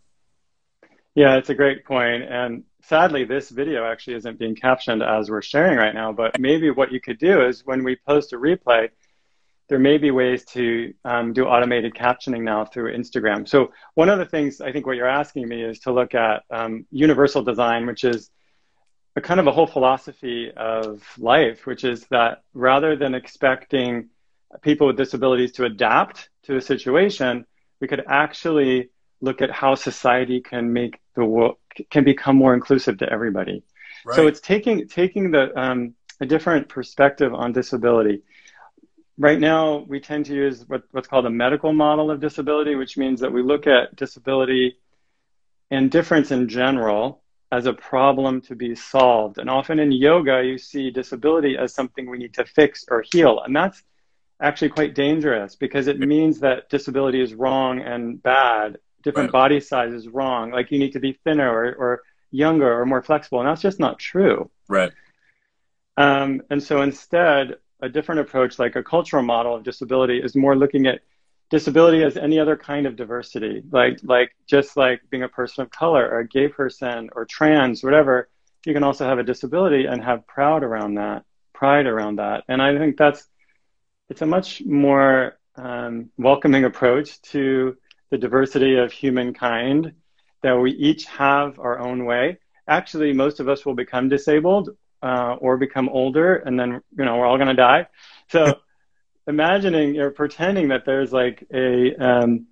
yeah 1.15 1.36
it's 1.36 1.50
a 1.50 1.56
great 1.56 1.86
point 1.86 2.24
and 2.24 2.63
sadly, 2.84 3.24
this 3.24 3.50
video 3.50 3.86
actually 3.86 4.15
isn't 4.15 4.39
being 4.39 4.56
captioned 4.56 5.03
as 5.03 5.30
we're 5.30 5.41
sharing 5.41 5.77
right 5.77 5.94
now, 5.94 6.12
but 6.12 6.39
maybe 6.39 6.70
what 6.70 6.91
you 6.91 7.00
could 7.00 7.20
do 7.20 7.46
is 7.46 7.65
when 7.65 7.84
we 7.84 7.96
post 7.96 8.34
a 8.34 8.38
replay, 8.38 8.89
there 9.70 9.80
may 9.80 9.98
be 9.98 10.12
ways 10.12 10.44
to 10.46 10.94
um, 11.06 11.32
do 11.32 11.46
automated 11.46 11.94
captioning 11.94 12.41
now 12.41 12.65
through 12.65 12.94
Instagram. 12.94 13.48
So 13.48 13.72
one 13.94 14.10
of 14.10 14.20
the 14.20 14.25
things 14.25 14.60
I 14.60 14.72
think 14.72 14.86
what 14.86 14.98
you're 14.98 15.08
asking 15.08 15.48
me 15.48 15.63
is 15.63 15.80
to 15.80 15.94
look 15.94 16.13
at 16.13 16.44
um, 16.50 16.86
universal 16.91 17.41
design, 17.44 17.86
which 17.86 18.03
is 18.03 18.30
a 19.15 19.22
kind 19.22 19.39
of 19.39 19.48
a 19.48 19.51
whole 19.51 19.68
philosophy 19.68 20.51
of 20.56 21.01
life, 21.18 21.65
which 21.65 21.84
is 21.84 22.06
that 22.08 22.44
rather 22.53 22.96
than 22.96 23.15
expecting 23.15 24.10
people 24.62 24.88
with 24.88 24.98
disabilities 24.98 25.53
to 25.53 25.65
adapt 25.65 26.30
to 26.44 26.58
a 26.58 26.62
situation, 26.62 27.46
we 27.80 27.88
could 27.88 28.03
actually 28.08 28.89
look 29.22 29.42
at 29.42 29.51
how 29.51 29.75
society 29.75 30.42
can 30.42 30.74
make 30.74 31.00
the 31.16 31.24
world 31.25 31.58
can 31.90 32.04
become 32.04 32.36
more 32.36 32.54
inclusive 32.54 32.98
to 32.98 33.10
everybody. 33.10 33.63
Right. 34.06 34.16
So 34.16 34.28
it's 34.28 34.42
taking 34.42 34.88
taking 34.88 35.32
the 35.32 35.58
um, 35.58 35.94
a 36.20 36.25
different 36.25 36.70
perspective 36.70 37.34
on 37.34 37.54
disability. 37.54 38.24
Right 39.18 39.40
now, 39.40 39.86
we 39.88 40.00
tend 40.00 40.25
to 40.28 40.34
use 40.34 40.68
what, 40.68 40.84
what's 40.92 41.08
called 41.08 41.25
a 41.25 41.30
medical 41.30 41.74
model 41.74 42.10
of 42.10 42.20
disability, 42.20 42.75
which 42.75 42.98
means 42.98 43.22
that 43.22 43.32
we 43.32 43.44
look 43.44 43.68
at 43.68 43.96
disability 43.96 44.78
and 45.70 45.92
difference 45.92 46.32
in 46.32 46.50
general 46.50 47.22
as 47.51 47.66
a 47.66 47.74
problem 47.74 48.42
to 48.42 48.56
be 48.56 48.75
solved. 48.75 49.38
And 49.38 49.50
often 49.50 49.80
in 49.80 49.92
yoga, 49.92 50.42
you 50.44 50.58
see 50.58 50.90
disability 50.90 51.58
as 51.58 51.74
something 51.74 52.10
we 52.10 52.18
need 52.18 52.34
to 52.36 52.46
fix 52.46 52.86
or 52.90 53.04
heal. 53.12 53.42
And 53.44 53.56
that's 53.56 53.84
actually 54.42 54.70
quite 54.70 54.96
dangerous 54.96 55.56
because 55.56 55.88
it 55.88 56.00
means 56.00 56.40
that 56.40 56.70
disability 56.70 57.22
is 57.22 57.34
wrong 57.34 57.80
and 57.80 58.22
bad 58.22 58.78
different 59.03 59.34
right. 59.34 59.39
body 59.39 59.60
sizes 59.60 60.08
wrong. 60.08 60.51
Like 60.51 60.72
you 60.72 60.79
need 60.79 60.93
to 60.93 61.00
be 61.00 61.13
thinner 61.24 61.50
or, 61.50 61.74
or 61.74 62.01
younger 62.31 62.79
or 62.79 62.86
more 62.86 63.01
flexible. 63.01 63.39
And 63.39 63.48
that's 63.48 63.62
just 63.62 63.79
not 63.79 64.00
true. 64.00 64.50
Right. 64.67 64.91
Um, 65.98 66.41
and 66.50 66.62
so 66.62 66.81
instead, 66.81 67.58
a 67.81 67.89
different 67.89 68.22
approach, 68.22 68.60
like 68.60 68.75
a 68.75 68.84
cultural 68.84 69.24
model 69.24 69.55
of 69.55 69.63
disability, 69.63 70.20
is 70.22 70.36
more 70.36 70.55
looking 70.55 70.88
at 70.88 71.01
disability 71.50 72.03
as 72.03 72.15
any 72.15 72.39
other 72.39 72.55
kind 72.55 72.86
of 72.86 72.96
diversity, 72.96 73.62
like 73.72 74.00
like 74.03 74.31
just 74.48 74.77
like 74.77 75.01
being 75.10 75.24
a 75.24 75.27
person 75.27 75.63
of 75.63 75.70
color 75.70 76.08
or 76.10 76.20
a 76.20 76.27
gay 76.27 76.48
person 76.48 77.10
or 77.13 77.25
trans, 77.25 77.84
whatever. 77.84 78.29
You 78.65 78.74
can 78.74 78.84
also 78.84 79.05
have 79.05 79.20
a 79.20 79.24
disability 79.24 79.86
and 79.86 80.03
have 80.03 80.25
proud 80.27 80.63
around 80.63 80.96
that, 80.96 81.24
pride 81.53 81.88
around 81.88 82.17
that. 82.17 82.43
And 82.48 82.62
I 82.62 82.77
think 82.77 82.98
that's 82.98 83.27
it's 84.10 84.22
a 84.22 84.25
much 84.25 84.63
more 84.63 85.38
um, 85.55 86.10
welcoming 86.17 86.63
approach 86.63 87.22
to 87.34 87.77
the 88.12 88.18
diversity 88.18 88.77
of 88.77 88.91
humankind, 88.91 89.94
that 90.44 90.53
we 90.53 90.72
each 90.72 91.06
have 91.06 91.60
our 91.60 91.80
own 91.80 92.06
way. 92.06 92.38
Actually, 92.68 93.13
most 93.13 93.39
of 93.39 93.50
us 93.50 93.65
will 93.65 93.74
become 93.74 94.10
disabled 94.10 94.70
uh, 95.01 95.36
or 95.39 95.58
become 95.58 95.89
older, 95.89 96.36
and 96.36 96.60
then 96.60 96.82
you 96.98 97.06
know 97.06 97.18
we're 97.18 97.25
all 97.25 97.38
going 97.38 97.48
to 97.48 97.53
die. 97.53 97.88
So, 98.30 98.60
imagining 99.27 100.00
or 100.00 100.12
pretending 100.12 100.70
that 100.70 100.86
there's 100.86 101.12
like 101.12 101.44
a, 101.53 101.96
um, 101.96 102.48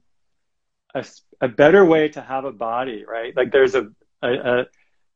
a 0.95 1.05
a 1.41 1.47
better 1.47 1.85
way 1.85 2.09
to 2.09 2.21
have 2.21 2.45
a 2.45 2.51
body, 2.51 3.05
right? 3.07 3.35
Like 3.35 3.51
there's 3.51 3.75
a, 3.75 3.87
a, 4.21 4.33
a 4.33 4.65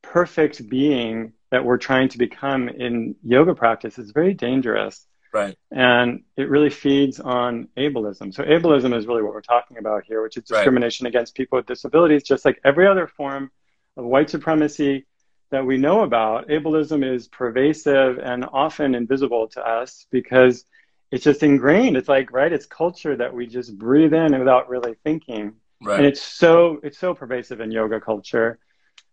perfect 0.02 0.68
being 0.68 1.32
that 1.50 1.64
we're 1.64 1.78
trying 1.78 2.08
to 2.10 2.18
become 2.18 2.68
in 2.68 3.14
yoga 3.22 3.54
practice 3.54 3.98
is 3.98 4.10
very 4.10 4.34
dangerous. 4.34 5.06
Right. 5.34 5.58
And 5.72 6.22
it 6.36 6.48
really 6.48 6.70
feeds 6.70 7.18
on 7.18 7.66
ableism. 7.76 8.32
So 8.32 8.44
ableism 8.44 8.96
is 8.96 9.08
really 9.08 9.22
what 9.22 9.32
we're 9.32 9.40
talking 9.40 9.78
about 9.78 10.04
here, 10.04 10.22
which 10.22 10.36
is 10.36 10.44
discrimination 10.44 11.04
right. 11.04 11.08
against 11.08 11.34
people 11.34 11.56
with 11.56 11.66
disabilities, 11.66 12.22
just 12.22 12.44
like 12.44 12.60
every 12.64 12.86
other 12.86 13.08
form 13.08 13.50
of 13.96 14.04
white 14.04 14.30
supremacy 14.30 15.06
that 15.50 15.66
we 15.66 15.76
know 15.76 16.02
about. 16.02 16.46
Ableism 16.48 17.04
is 17.04 17.26
pervasive 17.26 18.18
and 18.18 18.44
often 18.52 18.94
invisible 18.94 19.48
to 19.48 19.60
us 19.60 20.06
because 20.12 20.64
it's 21.10 21.24
just 21.24 21.42
ingrained. 21.42 21.96
It's 21.96 22.08
like, 22.08 22.30
right, 22.30 22.52
it's 22.52 22.66
culture 22.66 23.16
that 23.16 23.34
we 23.34 23.48
just 23.48 23.76
breathe 23.76 24.14
in 24.14 24.38
without 24.38 24.68
really 24.68 24.94
thinking. 25.02 25.54
Right. 25.82 25.98
And 25.98 26.06
it's 26.06 26.22
so 26.22 26.78
it's 26.84 26.98
so 26.98 27.12
pervasive 27.12 27.60
in 27.60 27.72
yoga 27.72 28.00
culture. 28.00 28.60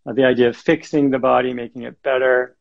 Uh, 0.06 0.14
the 0.14 0.26
idea 0.26 0.50
of 0.50 0.56
fixing 0.56 1.10
the 1.10 1.20
body, 1.20 1.54
making 1.54 1.82
it 1.82 2.00
better, 2.04 2.58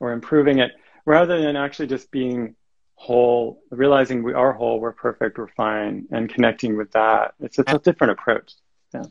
or 0.00 0.12
improving 0.12 0.58
it, 0.60 0.72
rather 1.04 1.40
than 1.40 1.54
actually 1.54 1.88
just 1.88 2.10
being 2.10 2.54
whole, 2.98 3.62
realizing 3.70 4.24
we 4.24 4.34
are 4.34 4.52
whole, 4.52 4.80
we're 4.80 4.92
perfect, 4.92 5.38
we're 5.38 5.46
fine, 5.56 6.06
and 6.10 6.28
connecting 6.28 6.76
with 6.76 6.90
that. 6.90 7.34
It's, 7.38 7.56
it's 7.58 7.72
a 7.72 7.78
different 7.78 8.10
approach. 8.10 8.54
Yeah. 8.92 9.04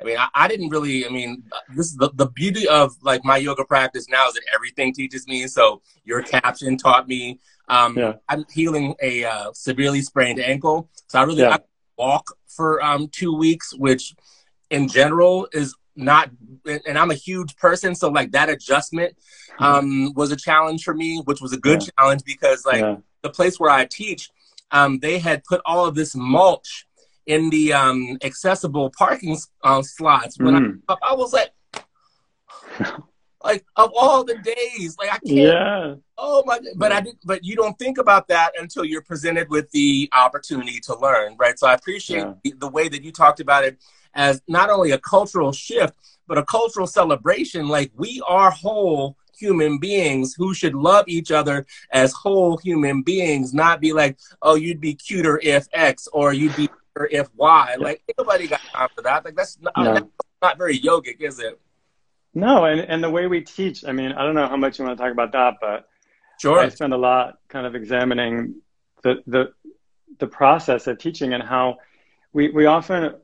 I 0.00 0.04
mean, 0.04 0.16
I, 0.16 0.28
I, 0.34 0.48
didn't 0.48 0.70
really. 0.70 1.06
I 1.06 1.10
mean, 1.10 1.44
this 1.74 1.86
is 1.86 1.96
the, 1.96 2.10
the 2.14 2.26
beauty 2.26 2.66
of 2.66 2.94
like 3.02 3.22
my 3.22 3.36
yoga 3.36 3.66
practice 3.66 4.08
now 4.08 4.26
is 4.28 4.34
that 4.34 4.42
everything 4.54 4.94
teaches 4.94 5.28
me. 5.28 5.46
So 5.46 5.82
your 6.04 6.22
caption 6.22 6.78
taught 6.78 7.06
me. 7.06 7.38
Um, 7.68 7.98
yeah. 7.98 8.14
I'm 8.30 8.44
healing 8.50 8.94
a 9.02 9.24
uh, 9.24 9.52
severely 9.52 10.00
sprained 10.00 10.40
ankle, 10.40 10.88
so 11.08 11.18
I 11.18 11.22
really 11.24 11.42
yeah. 11.42 11.56
I 11.56 11.58
walk 11.98 12.34
for 12.46 12.82
um, 12.82 13.08
two 13.08 13.34
weeks, 13.34 13.74
which 13.74 14.14
in 14.70 14.88
general 14.88 15.48
is 15.52 15.74
not. 15.96 16.30
And 16.66 16.98
I'm 16.98 17.10
a 17.10 17.14
huge 17.14 17.56
person, 17.56 17.94
so 17.94 18.10
like 18.10 18.32
that 18.32 18.50
adjustment 18.50 19.16
um, 19.58 20.12
was 20.14 20.32
a 20.32 20.36
challenge 20.36 20.84
for 20.84 20.94
me, 20.94 21.22
which 21.24 21.40
was 21.40 21.52
a 21.52 21.58
good 21.58 21.82
yeah. 21.82 21.88
challenge 21.98 22.22
because 22.24 22.64
like 22.64 22.80
yeah. 22.80 22.96
the 23.22 23.30
place 23.30 23.58
where 23.58 23.70
I 23.70 23.86
teach, 23.86 24.30
um, 24.70 24.98
they 24.98 25.18
had 25.18 25.44
put 25.44 25.60
all 25.64 25.86
of 25.86 25.94
this 25.94 26.14
mulch 26.14 26.86
in 27.26 27.50
the 27.50 27.72
um, 27.72 28.18
accessible 28.22 28.90
parking 28.96 29.36
uh, 29.64 29.82
slots. 29.82 30.38
When 30.38 30.54
mm. 30.54 30.80
I, 30.88 30.96
I 31.10 31.14
was 31.14 31.32
like, 31.32 31.52
like 33.44 33.64
of 33.76 33.92
all 33.94 34.24
the 34.24 34.36
days, 34.36 34.96
like 34.98 35.08
I 35.08 35.18
can't. 35.18 35.36
Yeah. 35.36 35.94
Oh 36.18 36.42
my! 36.46 36.58
But 36.76 36.92
I 36.92 37.00
did. 37.00 37.16
But 37.24 37.44
you 37.44 37.56
don't 37.56 37.78
think 37.78 37.98
about 37.98 38.28
that 38.28 38.52
until 38.58 38.84
you're 38.84 39.02
presented 39.02 39.48
with 39.50 39.70
the 39.70 40.08
opportunity 40.12 40.80
to 40.80 40.98
learn, 40.98 41.36
right? 41.38 41.58
So 41.58 41.66
I 41.66 41.74
appreciate 41.74 42.26
the, 42.42 42.54
the 42.58 42.68
way 42.68 42.88
that 42.88 43.02
you 43.02 43.12
talked 43.12 43.40
about 43.40 43.64
it 43.64 43.78
as 44.16 44.42
not 44.48 44.70
only 44.70 44.90
a 44.90 44.98
cultural 44.98 45.52
shift, 45.52 45.94
but 46.26 46.38
a 46.38 46.44
cultural 46.44 46.86
celebration. 46.86 47.68
Like 47.68 47.92
we 47.94 48.20
are 48.26 48.50
whole 48.50 49.16
human 49.38 49.78
beings 49.78 50.34
who 50.36 50.54
should 50.54 50.74
love 50.74 51.04
each 51.06 51.30
other 51.30 51.66
as 51.92 52.12
whole 52.12 52.56
human 52.56 53.02
beings, 53.02 53.54
not 53.54 53.80
be 53.80 53.92
like, 53.92 54.18
oh, 54.42 54.54
you'd 54.56 54.80
be 54.80 54.94
cuter 54.94 55.38
if 55.42 55.68
X 55.72 56.08
or 56.12 56.32
you'd 56.32 56.56
be 56.56 56.68
cuter 56.68 57.08
if 57.12 57.28
Y. 57.36 57.76
Like 57.78 58.02
nobody 58.18 58.48
got 58.48 58.60
time 58.72 58.88
for 58.94 59.02
that. 59.02 59.24
Like 59.24 59.36
that's 59.36 59.58
not, 59.60 59.74
that's 59.76 60.06
not 60.42 60.58
very 60.58 60.78
yogic, 60.78 61.20
is 61.20 61.38
it? 61.38 61.60
No, 62.34 62.64
and, 62.64 62.80
and 62.80 63.02
the 63.02 63.10
way 63.10 63.26
we 63.26 63.40
teach, 63.40 63.84
I 63.86 63.92
mean, 63.92 64.12
I 64.12 64.22
don't 64.22 64.34
know 64.34 64.46
how 64.46 64.56
much 64.56 64.78
you 64.78 64.84
want 64.84 64.98
to 64.98 65.02
talk 65.02 65.12
about 65.12 65.32
that, 65.32 65.54
but 65.60 65.88
sure. 66.40 66.58
I 66.58 66.68
spend 66.68 66.92
a 66.92 66.98
lot 66.98 67.38
kind 67.48 67.66
of 67.66 67.74
examining 67.74 68.56
the 69.02 69.22
the 69.26 69.52
the 70.18 70.26
process 70.26 70.86
of 70.86 70.98
teaching 70.98 71.32
and 71.32 71.42
how 71.42 71.78
we 72.32 72.50
we 72.50 72.66
often 72.66 73.14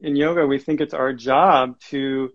in 0.00 0.16
yoga 0.16 0.46
we 0.46 0.58
think 0.58 0.80
it's 0.80 0.94
our 0.94 1.12
job 1.12 1.78
to 1.80 2.30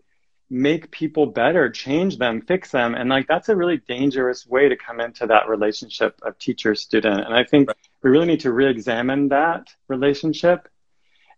make 0.50 0.92
people 0.92 1.26
better, 1.26 1.70
change 1.70 2.18
them, 2.18 2.42
fix 2.42 2.72
them. 2.72 2.94
And 2.94 3.10
like 3.10 3.28
that's 3.28 3.50
a 3.50 3.56
really 3.56 3.78
dangerous 3.88 4.46
way 4.46 4.70
to 4.70 4.76
come 4.76 5.00
into 5.00 5.28
that 5.28 5.50
relationship 5.50 6.20
of 6.22 6.38
teacher 6.38 6.76
student. 6.76 7.26
And 7.26 7.34
I 7.34 7.44
think 7.44 7.70
right. 7.70 7.78
we 8.04 8.12
really 8.12 8.28
need 8.28 8.42
to 8.42 8.52
re 8.52 8.70
examine 8.70 9.30
that 9.30 9.68
relationship 9.88 10.68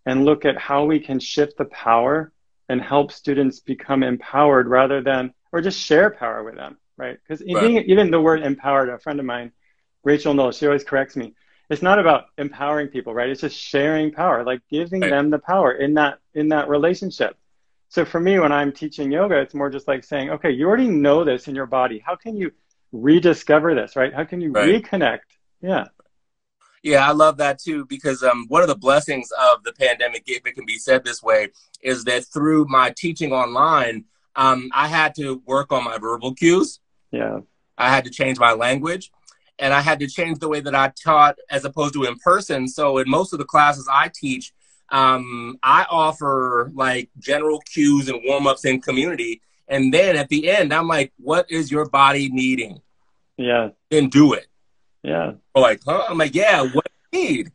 and 0.05 0.25
look 0.25 0.45
at 0.45 0.57
how 0.57 0.85
we 0.85 0.99
can 0.99 1.19
shift 1.19 1.57
the 1.57 1.65
power 1.65 2.31
and 2.69 2.81
help 2.81 3.11
students 3.11 3.59
become 3.59 4.03
empowered 4.03 4.67
rather 4.67 5.01
than, 5.01 5.33
or 5.51 5.61
just 5.61 5.79
share 5.79 6.09
power 6.09 6.43
with 6.43 6.55
them, 6.55 6.77
right? 6.97 7.17
Because 7.21 7.41
right. 7.41 7.85
even 7.87 8.11
the 8.11 8.21
word 8.21 8.43
empowered, 8.43 8.89
a 8.89 8.99
friend 8.99 9.19
of 9.19 9.25
mine, 9.25 9.53
Rachel 10.03 10.33
Knowles, 10.33 10.57
she 10.57 10.65
always 10.65 10.83
corrects 10.83 11.15
me. 11.15 11.33
It's 11.69 11.81
not 11.81 11.99
about 11.99 12.27
empowering 12.37 12.87
people, 12.87 13.13
right? 13.13 13.29
It's 13.29 13.41
just 13.41 13.57
sharing 13.57 14.11
power, 14.11 14.43
like 14.43 14.61
giving 14.69 15.01
right. 15.01 15.09
them 15.09 15.29
the 15.29 15.39
power 15.39 15.73
in 15.73 15.95
that 15.95 16.19
in 16.33 16.49
that 16.49 16.69
relationship. 16.69 17.37
So 17.89 18.05
for 18.05 18.19
me, 18.19 18.39
when 18.39 18.51
I'm 18.51 18.71
teaching 18.71 19.11
yoga, 19.11 19.39
it's 19.39 19.53
more 19.53 19.69
just 19.69 19.87
like 19.87 20.03
saying, 20.03 20.29
okay, 20.29 20.51
you 20.51 20.67
already 20.67 20.87
know 20.87 21.23
this 21.23 21.47
in 21.47 21.55
your 21.55 21.65
body. 21.65 21.99
How 22.05 22.15
can 22.15 22.35
you 22.35 22.51
rediscover 22.91 23.75
this, 23.75 23.95
right? 23.95 24.13
How 24.13 24.23
can 24.23 24.41
you 24.41 24.51
right. 24.51 24.83
reconnect? 24.83 25.19
Yeah. 25.61 25.85
Yeah, 26.83 27.07
I 27.07 27.11
love 27.11 27.37
that 27.37 27.59
too 27.59 27.85
because 27.85 28.23
um, 28.23 28.45
one 28.47 28.61
of 28.61 28.67
the 28.67 28.75
blessings 28.75 29.29
of 29.51 29.63
the 29.63 29.73
pandemic, 29.73 30.23
if 30.27 30.45
it 30.45 30.53
can 30.53 30.65
be 30.65 30.77
said 30.77 31.03
this 31.03 31.23
way, 31.23 31.49
is 31.81 32.03
that 32.05 32.25
through 32.25 32.65
my 32.69 32.93
teaching 32.95 33.33
online, 33.33 34.05
um, 34.35 34.69
I 34.73 34.87
had 34.87 35.15
to 35.15 35.41
work 35.45 35.71
on 35.71 35.83
my 35.83 35.97
verbal 35.97 36.33
cues. 36.33 36.79
Yeah. 37.11 37.39
I 37.77 37.89
had 37.89 38.05
to 38.05 38.09
change 38.09 38.39
my 38.39 38.53
language 38.53 39.11
and 39.59 39.73
I 39.73 39.81
had 39.81 39.99
to 39.99 40.07
change 40.07 40.39
the 40.39 40.47
way 40.47 40.59
that 40.59 40.75
I 40.75 40.91
taught 41.03 41.37
as 41.49 41.65
opposed 41.65 41.93
to 41.93 42.03
in 42.03 42.17
person. 42.17 42.67
So 42.67 42.97
in 42.99 43.09
most 43.09 43.33
of 43.33 43.39
the 43.39 43.45
classes 43.45 43.87
I 43.91 44.09
teach, 44.13 44.53
um, 44.89 45.57
I 45.63 45.85
offer 45.89 46.71
like 46.73 47.09
general 47.19 47.59
cues 47.61 48.07
and 48.07 48.21
warm 48.23 48.47
ups 48.47 48.65
in 48.65 48.81
community. 48.81 49.41
And 49.67 49.93
then 49.93 50.15
at 50.15 50.29
the 50.29 50.49
end, 50.49 50.73
I'm 50.73 50.87
like, 50.87 51.11
what 51.17 51.51
is 51.51 51.71
your 51.71 51.89
body 51.89 52.29
needing? 52.29 52.81
Yeah. 53.37 53.69
Then 53.89 54.09
do 54.09 54.33
it. 54.33 54.47
Yeah. 55.03 55.33
Or 55.53 55.61
like, 55.61 55.81
huh? 55.85 56.05
I'm 56.07 56.17
like, 56.17 56.35
yeah, 56.35 56.61
what 56.61 56.85
do 57.11 57.19
you 57.19 57.27
need? 57.27 57.51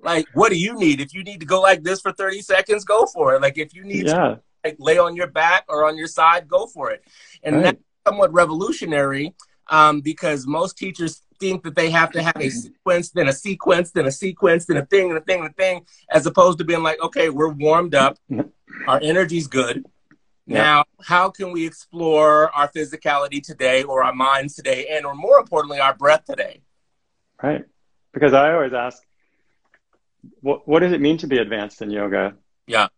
Like, 0.00 0.26
what 0.32 0.50
do 0.50 0.58
you 0.58 0.78
need? 0.78 1.00
If 1.00 1.12
you 1.12 1.24
need 1.24 1.40
to 1.40 1.46
go 1.46 1.60
like 1.60 1.82
this 1.82 2.00
for 2.00 2.12
30 2.12 2.40
seconds, 2.42 2.84
go 2.84 3.06
for 3.06 3.34
it. 3.34 3.42
Like, 3.42 3.58
if 3.58 3.74
you 3.74 3.84
need 3.84 4.06
yeah. 4.06 4.14
to 4.14 4.40
like, 4.64 4.76
lay 4.78 4.98
on 4.98 5.16
your 5.16 5.26
back 5.26 5.64
or 5.68 5.86
on 5.86 5.96
your 5.96 6.06
side, 6.06 6.48
go 6.48 6.66
for 6.66 6.90
it. 6.90 7.02
And 7.42 7.56
right. 7.56 7.64
that's 7.64 7.78
somewhat 8.06 8.32
revolutionary 8.32 9.34
um, 9.68 10.00
because 10.00 10.46
most 10.46 10.76
teachers 10.78 11.22
think 11.40 11.62
that 11.62 11.76
they 11.76 11.90
have 11.90 12.10
to 12.12 12.22
have 12.22 12.36
a 12.36 12.50
sequence, 12.50 13.10
then 13.10 13.28
a 13.28 13.32
sequence, 13.32 13.90
then 13.92 14.06
a 14.06 14.12
sequence, 14.12 14.66
then 14.66 14.76
a 14.76 14.86
thing, 14.86 15.10
and 15.10 15.18
a 15.18 15.20
thing, 15.20 15.40
and 15.40 15.50
a 15.50 15.52
thing, 15.52 15.86
as 16.10 16.26
opposed 16.26 16.58
to 16.58 16.64
being 16.64 16.82
like, 16.82 17.00
okay, 17.00 17.30
we're 17.30 17.48
warmed 17.48 17.94
up, 17.94 18.18
our 18.86 19.00
energy's 19.02 19.46
good. 19.46 19.84
Now, 20.46 20.84
how 21.04 21.28
can 21.30 21.52
we 21.52 21.66
explore 21.66 22.50
our 22.56 22.68
physicality 22.68 23.42
today, 23.42 23.82
or 23.82 24.02
our 24.02 24.14
minds 24.14 24.54
today, 24.54 24.86
and 24.90 25.04
or 25.04 25.14
more 25.14 25.38
importantly, 25.38 25.78
our 25.78 25.94
breath 25.94 26.24
today? 26.24 26.62
Right, 27.42 27.64
because 28.14 28.32
I 28.32 28.54
always 28.54 28.72
ask, 28.72 29.02
what 30.40 30.66
what 30.66 30.80
does 30.80 30.92
it 30.92 31.00
mean 31.02 31.18
to 31.18 31.26
be 31.26 31.36
advanced 31.36 31.82
in 31.82 31.90
yoga? 31.90 32.34
Yeah, 32.66 32.88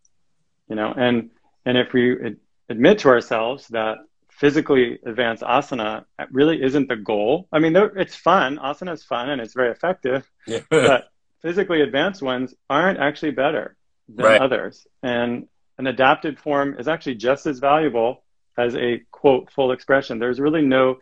you 0.68 0.76
know, 0.76 0.94
and 0.96 1.30
and 1.66 1.76
if 1.76 1.92
we 1.92 2.36
admit 2.68 3.00
to 3.00 3.08
ourselves 3.08 3.66
that 3.68 3.98
physically 4.40 4.98
advanced 5.04 5.42
asana 5.42 6.06
really 6.32 6.62
isn't 6.62 6.88
the 6.88 6.96
goal. 6.96 7.46
I 7.52 7.58
mean, 7.58 7.76
it's 7.76 8.16
fun. 8.16 8.56
Asana 8.56 8.94
is 8.94 9.04
fun 9.04 9.28
and 9.28 9.40
it's 9.40 9.52
very 9.52 9.70
effective, 9.70 10.28
yeah. 10.46 10.60
but 10.70 11.10
physically 11.42 11.82
advanced 11.82 12.22
ones 12.22 12.54
aren't 12.70 12.98
actually 12.98 13.32
better 13.32 13.76
than 14.08 14.24
right. 14.24 14.40
others. 14.40 14.86
And 15.02 15.46
an 15.76 15.86
adapted 15.86 16.38
form 16.38 16.76
is 16.78 16.88
actually 16.88 17.16
just 17.16 17.46
as 17.46 17.58
valuable 17.58 18.24
as 18.56 18.74
a 18.76 19.02
quote 19.10 19.50
full 19.52 19.72
expression. 19.72 20.18
There's 20.18 20.40
really 20.40 20.62
no, 20.62 21.00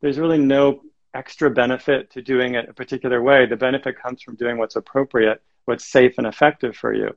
there's 0.00 0.20
really 0.20 0.38
no 0.38 0.82
extra 1.12 1.50
benefit 1.50 2.12
to 2.12 2.22
doing 2.22 2.54
it 2.54 2.68
a 2.68 2.72
particular 2.72 3.20
way. 3.20 3.46
The 3.46 3.56
benefit 3.56 4.00
comes 4.00 4.22
from 4.22 4.36
doing 4.36 4.58
what's 4.58 4.76
appropriate, 4.76 5.42
what's 5.64 5.84
safe 5.84 6.18
and 6.18 6.26
effective 6.26 6.76
for 6.76 6.94
you. 6.94 7.16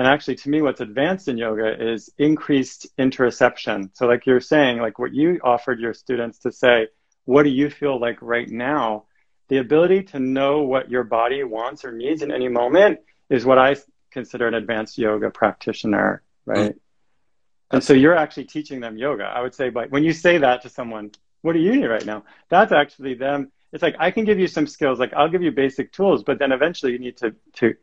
And 0.00 0.08
actually, 0.08 0.36
to 0.36 0.48
me, 0.48 0.62
what's 0.62 0.80
advanced 0.80 1.28
in 1.28 1.36
yoga 1.36 1.76
is 1.78 2.10
increased 2.16 2.86
interoception. 2.98 3.90
So, 3.92 4.06
like 4.06 4.24
you're 4.24 4.40
saying, 4.40 4.78
like 4.78 4.98
what 4.98 5.12
you 5.12 5.38
offered 5.44 5.78
your 5.78 5.92
students 5.92 6.38
to 6.38 6.52
say, 6.52 6.88
what 7.26 7.42
do 7.42 7.50
you 7.50 7.68
feel 7.68 8.00
like 8.00 8.16
right 8.22 8.48
now? 8.48 9.04
The 9.48 9.58
ability 9.58 10.04
to 10.04 10.18
know 10.18 10.62
what 10.62 10.90
your 10.90 11.04
body 11.04 11.44
wants 11.44 11.84
or 11.84 11.92
needs 11.92 12.22
in 12.22 12.32
any 12.32 12.48
moment 12.48 13.00
is 13.28 13.44
what 13.44 13.58
I 13.58 13.76
consider 14.10 14.48
an 14.48 14.54
advanced 14.54 14.96
yoga 14.96 15.28
practitioner, 15.28 16.22
right? 16.46 16.70
Mm-hmm. 16.70 17.76
And 17.76 17.84
so 17.84 17.92
you're 17.92 18.16
actually 18.16 18.44
teaching 18.44 18.80
them 18.80 18.96
yoga. 18.96 19.24
I 19.24 19.42
would 19.42 19.54
say, 19.54 19.68
but 19.68 19.90
when 19.90 20.02
you 20.02 20.14
say 20.14 20.38
that 20.38 20.62
to 20.62 20.70
someone, 20.70 21.10
what 21.42 21.52
do 21.52 21.58
you 21.58 21.76
need 21.76 21.84
right 21.84 22.06
now? 22.06 22.24
That's 22.48 22.72
actually 22.72 23.16
them. 23.16 23.52
It's 23.70 23.82
like 23.82 23.96
I 23.98 24.12
can 24.12 24.24
give 24.24 24.38
you 24.38 24.46
some 24.46 24.66
skills, 24.66 24.98
like 24.98 25.12
I'll 25.12 25.28
give 25.28 25.42
you 25.42 25.50
basic 25.50 25.92
tools, 25.92 26.22
but 26.22 26.38
then 26.38 26.52
eventually 26.52 26.92
you 26.92 26.98
need 26.98 27.18
to 27.18 27.34
to 27.56 27.74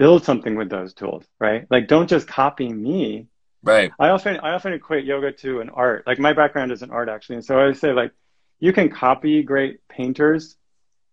build 0.00 0.24
something 0.24 0.56
with 0.56 0.70
those 0.70 0.94
tools, 0.94 1.24
right? 1.38 1.66
Like 1.70 1.86
don't 1.86 2.08
just 2.08 2.26
copy 2.26 2.66
me. 2.72 3.26
Right. 3.62 3.92
I 4.00 4.08
often 4.08 4.38
I 4.38 4.52
often 4.54 4.72
equate 4.72 5.04
yoga 5.04 5.30
to 5.32 5.60
an 5.60 5.68
art. 5.68 6.04
Like 6.06 6.18
my 6.18 6.32
background 6.32 6.72
is 6.72 6.82
in 6.82 6.90
art 6.90 7.10
actually. 7.10 7.36
And 7.36 7.44
so 7.44 7.60
I 7.60 7.72
say 7.74 7.92
like 7.92 8.12
you 8.58 8.72
can 8.72 8.88
copy 8.88 9.42
great 9.42 9.86
painters. 9.88 10.56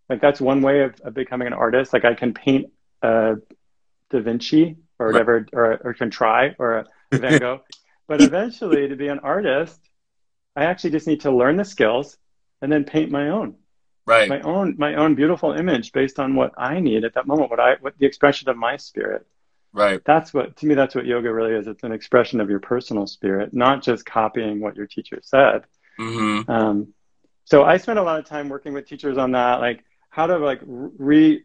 Like 0.08 0.21
that's 0.21 0.39
one 0.39 0.62
way 0.62 0.84
of, 0.84 1.00
of 1.02 1.13
becoming 1.13 1.47
an 1.47 1.54
artist. 1.54 1.91
Like 1.91 2.06
I 2.06 2.13
can 2.13 2.34
paint 2.34 2.71
uh, 3.04 3.36
Da 4.10 4.21
Vinci 4.21 4.78
or 5.00 5.08
whatever, 5.08 5.39
right. 5.39 5.50
or, 5.52 5.82
or 5.84 5.93
can 5.93 6.10
try, 6.10 6.56
or 6.58 6.78
a 6.80 6.86
Van 7.17 7.39
Gogh. 7.39 7.62
but 8.08 8.21
eventually, 8.21 8.88
to 8.88 8.95
be 8.95 9.10
an 9.10 9.19
artist, 9.19 9.80
I 10.56 10.63
actually 10.63 10.91
just 10.91 11.08
need 11.08 11.21
to 11.21 11.32
learn 11.32 11.58
the 11.58 11.65
skills 11.65 12.17
and 12.62 12.71
then 12.71 12.86
paint 12.86 13.12
my 13.12 13.30
own 13.30 13.58
right. 14.07 14.27
My 14.27 14.41
own 14.41 14.75
my 14.79 14.95
own 14.95 15.13
beautiful 15.13 15.53
image 15.53 15.91
based 15.91 16.19
on 16.19 16.35
what 16.35 16.53
i 16.57 16.79
need 16.79 17.03
at 17.03 17.13
that 17.13 17.27
moment 17.27 17.51
what 17.51 17.59
i 17.59 17.75
what 17.81 17.93
the 17.99 18.05
expression 18.05 18.49
of 18.49 18.57
my 18.57 18.77
spirit. 18.77 19.25
Right. 19.73 20.01
That's 20.03 20.33
what 20.33 20.57
to 20.57 20.65
me 20.65 20.73
that's 20.73 20.95
what 20.95 21.05
yoga 21.05 21.31
really 21.31 21.53
is. 21.53 21.67
It's 21.67 21.83
an 21.83 21.91
expression 21.91 22.41
of 22.41 22.49
your 22.49 22.59
personal 22.59 23.05
spirit 23.05 23.53
not 23.53 23.83
just 23.83 24.05
copying 24.05 24.59
what 24.59 24.75
your 24.75 24.87
teacher 24.87 25.19
said. 25.21 25.65
Mm-hmm. 25.99 26.51
um, 26.51 26.93
so 27.45 27.63
i 27.63 27.77
spent 27.77 27.97
a 27.97 28.03
lot 28.03 28.19
of 28.19 28.25
time 28.25 28.49
working 28.49 28.71
with 28.73 28.87
teachers 28.87 29.17
on 29.17 29.31
that 29.31 29.61
like 29.61 29.83
how 30.11 30.27
to 30.27 30.37
like 30.37 30.59
re 30.63 31.41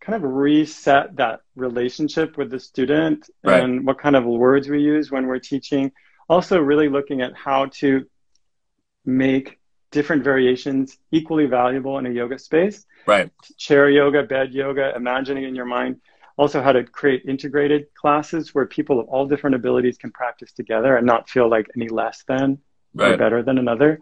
kind 0.00 0.16
of 0.16 0.30
reset 0.30 1.16
that 1.16 1.40
relationship 1.54 2.36
with 2.36 2.50
the 2.50 2.58
student 2.58 3.28
right. 3.44 3.62
and 3.62 3.86
what 3.86 3.98
kind 3.98 4.16
of 4.16 4.24
words 4.24 4.68
we 4.68 4.80
use 4.80 5.10
when 5.10 5.26
we're 5.26 5.38
teaching. 5.38 5.92
Also 6.28 6.58
really 6.58 6.88
looking 6.88 7.20
at 7.20 7.36
how 7.36 7.66
to 7.66 8.06
make 9.04 9.59
different 9.90 10.22
variations 10.22 10.98
equally 11.10 11.46
valuable 11.46 11.98
in 11.98 12.06
a 12.06 12.10
yoga 12.10 12.38
space. 12.38 12.86
Right. 13.06 13.30
Chair 13.56 13.90
yoga, 13.90 14.22
bed 14.22 14.52
yoga, 14.52 14.94
imagining 14.94 15.44
in 15.44 15.54
your 15.54 15.64
mind. 15.64 16.00
Also, 16.36 16.62
how 16.62 16.72
to 16.72 16.84
create 16.84 17.22
integrated 17.26 17.92
classes 17.94 18.54
where 18.54 18.66
people 18.66 18.98
of 18.98 19.08
all 19.08 19.26
different 19.26 19.56
abilities 19.56 19.98
can 19.98 20.10
practice 20.10 20.52
together 20.52 20.96
and 20.96 21.06
not 21.06 21.28
feel 21.28 21.50
like 21.50 21.66
any 21.76 21.88
less 21.88 22.24
than 22.26 22.58
right. 22.94 23.12
or 23.12 23.16
better 23.16 23.42
than 23.42 23.58
another. 23.58 24.00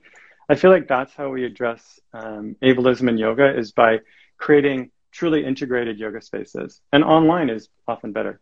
I 0.49 0.55
feel 0.55 0.71
like 0.71 0.87
that's 0.89 1.13
how 1.15 1.31
we 1.31 1.45
address 1.45 2.01
um, 2.13 2.57
ableism 2.63 3.09
in 3.09 3.19
yoga 3.19 3.57
is 3.57 3.73
by 3.73 3.99
creating 4.37 4.91
truly 5.11 5.45
integrated 5.45 5.99
yoga 5.99 6.23
spaces. 6.23 6.81
And 6.93 7.03
online 7.03 7.51
is 7.51 7.69
often 7.89 8.13
better. 8.13 8.41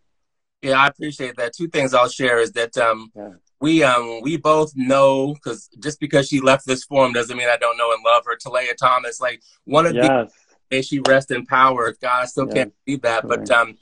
Yeah, 0.63 0.79
I 0.79 0.89
appreciate 0.89 1.37
that. 1.37 1.55
Two 1.55 1.69
things 1.69 1.95
I'll 1.95 2.09
share 2.09 2.39
is 2.39 2.53
that 2.53 2.77
um, 2.77 3.11
yeah 3.15 3.31
we 3.61 3.83
um 3.83 4.21
we 4.23 4.37
both 4.37 4.73
know 4.75 5.35
because 5.35 5.69
just 5.79 5.99
because 6.01 6.29
she 6.29 6.41
left 6.41 6.67
this 6.67 6.85
form 6.85 7.13
doesn't 7.13 7.37
mean 7.37 7.49
I 7.49 7.57
don't 7.57 7.77
know 7.77 7.93
and 7.93 8.05
love 8.05 8.25
her. 8.27 8.37
Talia 8.37 8.75
Thomas, 8.75 9.21
like 9.21 9.43
one 9.65 9.87
of 9.87 9.95
yes. 9.95 10.07
the 10.07 10.29
may 10.71 10.83
she 10.83 11.01
rest 11.07 11.31
in 11.31 11.47
power. 11.47 11.95
God, 12.01 12.23
I 12.23 12.27
still 12.27 12.47
yes. 12.47 12.55
can't 12.55 12.75
believe 12.85 13.03
that. 13.03 13.27
But 13.27 13.51
um, 13.51 13.77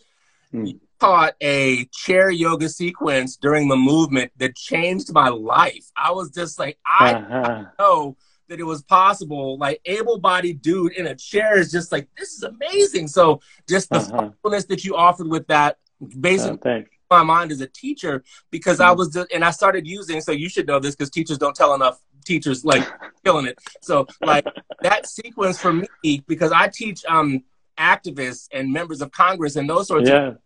mm. 0.53 0.79
taught 1.01 1.35
a 1.41 1.85
chair 1.87 2.31
yoga 2.31 2.69
sequence 2.69 3.37
during 3.37 3.69
the 3.69 3.77
movement 3.77 4.33
that 4.37 4.55
changed 4.55 5.13
my 5.13 5.29
life. 5.29 5.91
I 5.97 6.13
was 6.13 6.31
just 6.31 6.59
like, 6.59 6.79
I 6.87 7.15
uh-huh. 7.15 7.65
know 7.79 8.17
that 8.49 8.61
it 8.61 8.65
was 8.65 8.83
possible. 8.83 9.59
Like 9.59 9.81
able-bodied 9.85 10.63
dude 10.63 10.93
in 10.93 11.07
a 11.07 11.15
chair 11.15 11.59
is 11.59 11.73
just 11.73 11.93
like 11.93 12.09
this 12.17 12.33
is 12.33 12.43
amazing. 12.43 13.09
So 13.09 13.41
just 13.69 13.89
the 13.91 13.97
uh-huh. 13.97 14.11
thoughtfulness 14.11 14.67
that 14.67 14.85
you 14.85 14.97
offered 14.97 15.29
with 15.29 15.47
that, 15.49 15.79
basically. 16.21 16.71
Uh, 16.71 16.81
my 17.15 17.23
mind 17.23 17.53
as 17.53 17.61
a 17.61 17.67
teacher 17.67 18.23
because 18.51 18.81
I 18.81 18.89
mm-hmm. 18.89 18.99
was 18.99 19.09
just, 19.11 19.33
and 19.33 19.45
I 19.45 19.51
started 19.51 19.87
using. 19.87 20.21
So 20.21 20.33
you 20.33 20.49
should 20.49 20.67
know 20.67 20.81
this 20.81 20.95
because 20.95 21.11
teachers 21.11 21.39
don't 21.39 21.57
tell 21.57 21.75
enough 21.75 21.99
teachers 22.25 22.65
like 22.65 22.87
killing 23.25 23.47
it. 23.47 23.59
So 23.83 24.07
like 24.23 24.47
that 24.83 25.07
sequence 25.07 25.59
for 25.59 25.73
me 25.73 25.89
because 26.27 26.53
I 26.53 26.69
teach 26.69 27.05
um 27.09 27.45
activists 27.79 28.49
and 28.53 28.73
members 28.73 29.01
of 29.03 29.11
Congress 29.11 29.57
and 29.57 29.69
those 29.69 29.89
sorts 29.89 30.09
yeah. 30.09 30.29
of 30.29 30.39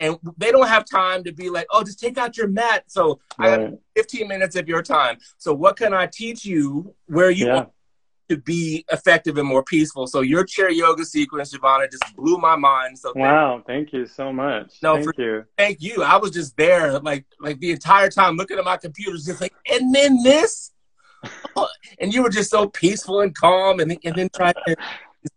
and 0.00 0.18
they 0.36 0.52
don't 0.52 0.68
have 0.68 0.84
time 0.84 1.24
to 1.24 1.32
be 1.32 1.48
like, 1.48 1.66
oh, 1.70 1.82
just 1.82 1.98
take 1.98 2.18
out 2.18 2.36
your 2.36 2.48
mat. 2.48 2.84
So 2.86 3.18
right. 3.38 3.58
I 3.58 3.62
have 3.62 3.78
15 3.96 4.28
minutes 4.28 4.56
of 4.56 4.68
your 4.68 4.82
time. 4.82 5.18
So 5.38 5.54
what 5.54 5.76
can 5.76 5.94
I 5.94 6.06
teach 6.06 6.44
you 6.44 6.94
where 7.06 7.30
you 7.30 7.46
yeah. 7.46 7.64
To 8.28 8.36
be 8.36 8.84
effective 8.90 9.38
and 9.38 9.46
more 9.46 9.62
peaceful? 9.62 10.08
So 10.08 10.20
your 10.20 10.44
chair 10.44 10.70
yoga 10.70 11.04
sequence, 11.04 11.54
Jivana, 11.54 11.90
just 11.90 12.04
blew 12.16 12.38
my 12.38 12.56
mind. 12.56 12.98
So 12.98 13.12
wow, 13.14 13.62
thank 13.66 13.92
you 13.92 14.06
so 14.06 14.32
much. 14.32 14.74
No, 14.82 14.94
thank 14.94 15.14
for, 15.14 15.22
you. 15.22 15.44
Thank 15.56 15.80
you. 15.80 16.02
I 16.02 16.16
was 16.16 16.32
just 16.32 16.56
there, 16.56 16.98
like 16.98 17.24
like 17.40 17.60
the 17.60 17.70
entire 17.70 18.08
time, 18.08 18.36
looking 18.36 18.58
at 18.58 18.64
my 18.64 18.78
computer, 18.78 19.16
just 19.16 19.40
like, 19.40 19.54
and 19.70 19.94
then 19.94 20.22
this. 20.22 20.72
and 22.00 22.12
you 22.12 22.22
were 22.22 22.30
just 22.30 22.50
so 22.50 22.68
peaceful 22.68 23.20
and 23.20 23.34
calm, 23.34 23.80
and, 23.80 23.96
and 24.04 24.14
then 24.14 24.28
trying 24.34 24.54
to 24.66 24.76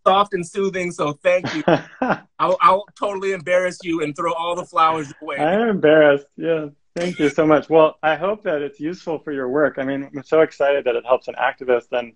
soft 0.06 0.34
and 0.34 0.46
soothing. 0.46 0.92
So 0.92 1.12
thank 1.12 1.54
you. 1.54 1.62
I'll, 2.38 2.56
I'll 2.60 2.84
totally 2.98 3.32
embarrass 3.32 3.78
you 3.82 4.02
and 4.02 4.14
throw 4.16 4.32
all 4.32 4.54
the 4.54 4.64
flowers 4.64 5.12
away. 5.22 5.38
I'm 5.38 5.68
embarrassed. 5.68 6.26
Yeah. 6.36 6.68
Thank 6.96 7.18
you 7.18 7.28
so 7.28 7.46
much. 7.46 7.70
Well, 7.70 7.96
I 8.02 8.16
hope 8.16 8.42
that 8.44 8.62
it's 8.62 8.80
useful 8.80 9.18
for 9.20 9.32
your 9.32 9.48
work. 9.48 9.76
I 9.78 9.84
mean, 9.84 10.10
I'm 10.14 10.22
so 10.24 10.40
excited 10.40 10.84
that 10.84 10.96
it 10.96 11.06
helps 11.06 11.28
an 11.28 11.34
activist 11.36 11.92
and 11.92 12.12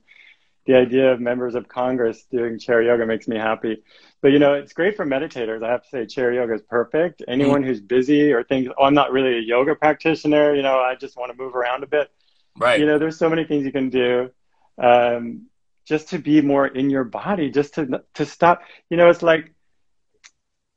the 0.67 0.75
idea 0.77 1.13
of 1.13 1.21
members 1.21 1.55
of 1.55 1.69
Congress 1.69 2.25
doing 2.31 2.59
chair 2.59 2.83
yoga 2.83 3.07
makes 3.07 3.29
me 3.29 3.37
happy. 3.37 3.83
But 4.23 4.33
you 4.33 4.39
know, 4.39 4.55
it's 4.55 4.73
great 4.73 4.97
for 4.97 5.05
meditators. 5.05 5.63
I 5.63 5.71
have 5.71 5.83
to 5.83 5.89
say 5.89 6.07
chair 6.07 6.33
yoga 6.33 6.55
is 6.55 6.63
perfect. 6.63 7.23
Anyone 7.29 7.61
mm-hmm. 7.61 7.69
who's 7.69 7.81
busy 7.81 8.33
or 8.33 8.43
thinks, 8.45 8.71
oh, 8.79 8.85
I'm 8.85 8.95
not 8.95 9.13
really 9.13 9.37
a 9.37 9.41
yoga 9.41 9.75
practitioner, 9.75 10.55
you 10.55 10.63
know, 10.63 10.79
I 10.79 10.95
just 10.95 11.17
want 11.17 11.33
to 11.33 11.37
move 11.37 11.55
around 11.55 11.85
a 11.85 11.87
bit. 11.87 12.11
Right. 12.57 12.81
You 12.81 12.87
know, 12.87 12.99
there's 12.99 13.19
so 13.19 13.29
many 13.29 13.45
things 13.45 13.65
you 13.65 13.73
can 13.73 13.91
do. 13.91 14.31
Um, 14.79 15.47
just 15.85 16.11
to 16.11 16.19
be 16.19 16.41
more 16.41 16.67
in 16.67 16.89
your 16.91 17.05
body, 17.05 17.51
just 17.51 17.75
to 17.75 18.03
to 18.15 18.25
stop. 18.25 18.63
You 18.89 18.97
know, 18.97 19.11
it's 19.11 19.23
like 19.23 19.55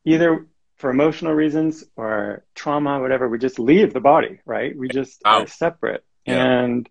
either 0.05 0.47
for 0.77 0.89
emotional 0.89 1.33
reasons 1.33 1.83
or 1.95 2.45
trauma, 2.55 2.99
whatever, 2.99 3.27
we 3.27 3.39
just 3.39 3.57
leave 3.59 3.93
the 3.93 3.99
body, 3.99 4.39
right? 4.45 4.77
We 4.77 4.87
just 4.89 5.21
Out. 5.25 5.43
are 5.43 5.47
separate. 5.47 6.03
Yeah. 6.25 6.45
And 6.45 6.89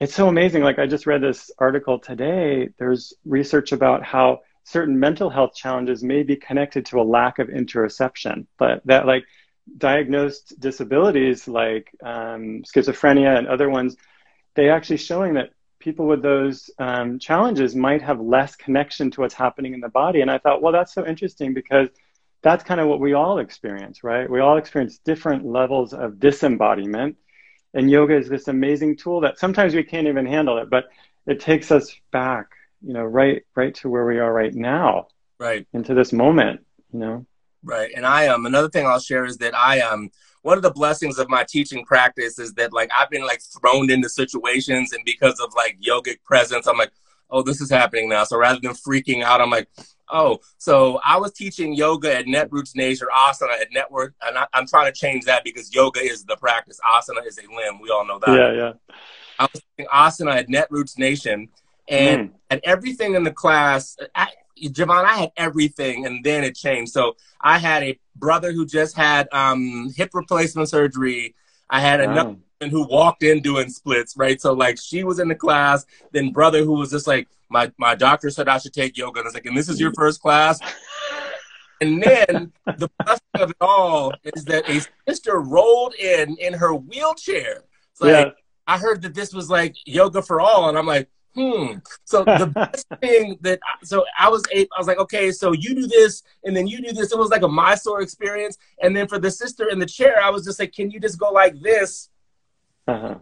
it's 0.00 0.14
so 0.14 0.28
amazing. 0.28 0.62
Like 0.62 0.78
I 0.78 0.86
just 0.86 1.06
read 1.06 1.22
this 1.22 1.50
article 1.58 1.98
today. 1.98 2.70
There's 2.78 3.12
research 3.24 3.72
about 3.72 4.02
how 4.02 4.40
certain 4.64 4.98
mental 4.98 5.28
health 5.30 5.54
challenges 5.54 6.02
may 6.02 6.22
be 6.22 6.36
connected 6.36 6.86
to 6.86 7.00
a 7.00 7.02
lack 7.02 7.38
of 7.38 7.48
interoception, 7.48 8.46
but 8.58 8.80
that 8.86 9.06
like 9.06 9.24
diagnosed 9.76 10.58
disabilities 10.58 11.46
like 11.46 11.90
um, 12.02 12.62
schizophrenia 12.64 13.36
and 13.36 13.46
other 13.46 13.68
ones, 13.68 13.96
they 14.54 14.70
actually 14.70 14.96
showing 14.96 15.34
that 15.34 15.50
people 15.78 16.06
with 16.06 16.22
those 16.22 16.70
um, 16.78 17.18
challenges 17.18 17.74
might 17.74 18.02
have 18.02 18.20
less 18.20 18.56
connection 18.56 19.10
to 19.10 19.20
what's 19.20 19.34
happening 19.34 19.74
in 19.74 19.80
the 19.80 19.88
body. 19.88 20.20
And 20.20 20.30
I 20.30 20.38
thought, 20.38 20.62
well, 20.62 20.72
that's 20.72 20.94
so 20.94 21.06
interesting 21.06 21.54
because 21.54 21.88
that's 22.42 22.64
kind 22.64 22.80
of 22.80 22.88
what 22.88 23.00
we 23.00 23.12
all 23.12 23.38
experience, 23.38 24.02
right? 24.02 24.30
We 24.30 24.40
all 24.40 24.56
experience 24.56 24.98
different 24.98 25.44
levels 25.44 25.92
of 25.92 26.18
disembodiment. 26.18 27.16
And 27.74 27.90
yoga 27.90 28.16
is 28.16 28.28
this 28.28 28.48
amazing 28.48 28.96
tool 28.96 29.20
that 29.20 29.38
sometimes 29.38 29.74
we 29.74 29.84
can't 29.84 30.08
even 30.08 30.26
handle 30.26 30.58
it, 30.58 30.70
but 30.70 30.88
it 31.26 31.40
takes 31.40 31.70
us 31.70 31.94
back, 32.10 32.46
you 32.82 32.92
know, 32.92 33.04
right, 33.04 33.42
right 33.54 33.74
to 33.76 33.88
where 33.88 34.04
we 34.06 34.18
are 34.18 34.32
right 34.32 34.54
now, 34.54 35.08
right, 35.38 35.66
into 35.72 35.94
this 35.94 36.12
moment, 36.12 36.60
you 36.92 36.98
know. 36.98 37.26
Right, 37.62 37.90
and 37.94 38.06
I 38.06 38.28
um 38.28 38.46
another 38.46 38.70
thing 38.70 38.86
I'll 38.86 38.98
share 38.98 39.26
is 39.26 39.36
that 39.38 39.54
I 39.54 39.80
um 39.80 40.10
one 40.42 40.56
of 40.56 40.62
the 40.62 40.70
blessings 40.70 41.18
of 41.18 41.28
my 41.28 41.44
teaching 41.44 41.84
practice 41.84 42.38
is 42.38 42.54
that 42.54 42.72
like 42.72 42.90
I've 42.98 43.10
been 43.10 43.26
like 43.26 43.42
thrown 43.42 43.90
into 43.90 44.08
situations 44.08 44.92
and 44.92 45.04
because 45.04 45.38
of 45.40 45.52
like 45.54 45.78
yogic 45.86 46.22
presence, 46.24 46.66
I'm 46.66 46.78
like, 46.78 46.92
oh, 47.30 47.42
this 47.42 47.60
is 47.60 47.70
happening 47.70 48.08
now. 48.08 48.24
So 48.24 48.38
rather 48.38 48.60
than 48.60 48.72
freaking 48.72 49.22
out, 49.22 49.40
I'm 49.42 49.50
like, 49.50 49.68
oh, 50.12 50.38
so 50.58 51.00
I 51.04 51.16
was 51.18 51.32
teaching 51.32 51.74
yoga 51.74 52.16
at 52.16 52.26
Netroots 52.26 52.74
Nation, 52.76 53.08
asana 53.14 53.60
at 53.60 53.68
Network, 53.72 54.14
and 54.22 54.38
I, 54.38 54.46
am 54.54 54.66
trying 54.66 54.92
to 54.92 54.98
change 54.98 55.24
that 55.24 55.44
because 55.44 55.74
yoga 55.74 56.00
is 56.00 56.24
the 56.24 56.36
practice, 56.36 56.78
asana 56.84 57.26
is 57.26 57.38
a 57.38 57.42
limb. 57.42 57.80
We 57.80 57.90
all 57.90 58.06
know 58.06 58.18
that. 58.18 58.36
Yeah, 58.36 58.52
yeah. 58.52 58.72
I 59.38 59.48
was 59.52 59.62
teaching 59.76 59.90
asana 59.92 60.36
at 60.36 60.48
Netroots 60.48 60.98
Nation, 60.98 61.48
and 61.88 62.30
mm. 62.30 62.34
at 62.50 62.60
everything 62.64 63.14
in 63.14 63.24
the 63.24 63.32
class, 63.32 63.96
I, 64.14 64.28
Jivana, 64.62 65.04
I 65.04 65.16
had 65.16 65.32
everything, 65.36 66.06
and 66.06 66.22
then 66.24 66.44
it 66.44 66.54
changed. 66.54 66.92
So 66.92 67.16
I 67.40 67.58
had 67.58 67.82
a 67.82 67.98
brother 68.16 68.52
who 68.52 68.66
just 68.66 68.96
had 68.96 69.28
um, 69.32 69.90
hip 69.96 70.10
replacement 70.12 70.68
surgery. 70.68 71.34
I 71.68 71.80
had 71.80 72.00
wow. 72.00 72.12
another 72.12 72.36
who 72.68 72.86
walked 72.86 73.22
in 73.22 73.40
doing 73.40 73.70
splits, 73.70 74.16
right? 74.16 74.40
So 74.40 74.52
like 74.52 74.78
she 74.78 75.04
was 75.04 75.18
in 75.18 75.28
the 75.28 75.34
class, 75.34 75.86
then 76.12 76.32
brother 76.32 76.64
who 76.64 76.72
was 76.72 76.90
just 76.90 77.06
like, 77.06 77.28
my 77.48 77.72
my 77.78 77.94
doctor 77.94 78.30
said 78.30 78.48
I 78.48 78.58
should 78.58 78.74
take 78.74 78.96
yoga, 78.96 79.20
and 79.20 79.26
I 79.26 79.28
was 79.28 79.34
like, 79.34 79.46
and 79.46 79.56
this 79.56 79.68
is 79.68 79.80
your 79.80 79.92
first 79.94 80.20
class. 80.20 80.60
And 81.80 82.02
then 82.02 82.52
the 82.66 82.90
best 83.04 83.22
of 83.34 83.50
it 83.50 83.56
all 83.60 84.12
is 84.22 84.44
that 84.44 84.68
a 84.68 84.86
sister 85.08 85.40
rolled 85.40 85.94
in 85.94 86.36
in 86.36 86.52
her 86.52 86.74
wheelchair. 86.74 87.64
It's 87.92 88.00
like 88.00 88.26
yeah. 88.26 88.32
I 88.66 88.78
heard 88.78 89.02
that 89.02 89.14
this 89.14 89.32
was 89.32 89.48
like 89.48 89.74
yoga 89.86 90.20
for 90.20 90.40
all, 90.40 90.68
and 90.68 90.76
I'm 90.76 90.86
like, 90.86 91.08
hmm. 91.34 91.78
So 92.04 92.22
the 92.24 92.46
best 92.54 92.86
thing 93.00 93.38
that 93.40 93.60
so 93.82 94.04
I 94.18 94.28
was 94.28 94.42
I 94.52 94.66
was 94.76 94.86
like, 94.86 94.98
okay, 94.98 95.32
so 95.32 95.52
you 95.52 95.74
do 95.74 95.86
this 95.86 96.22
and 96.44 96.54
then 96.54 96.66
you 96.66 96.82
do 96.82 96.92
this. 96.92 97.12
It 97.12 97.18
was 97.18 97.30
like 97.30 97.42
a 97.42 97.48
my 97.48 97.70
Mysore 97.70 98.02
experience. 98.02 98.58
And 98.82 98.94
then 98.94 99.08
for 99.08 99.18
the 99.18 99.30
sister 99.30 99.68
in 99.70 99.78
the 99.78 99.86
chair, 99.86 100.22
I 100.22 100.30
was 100.30 100.44
just 100.44 100.60
like, 100.60 100.72
can 100.72 100.90
you 100.90 101.00
just 101.00 101.18
go 101.18 101.30
like 101.30 101.58
this? 101.60 102.09
Uh-huh. 102.86 103.16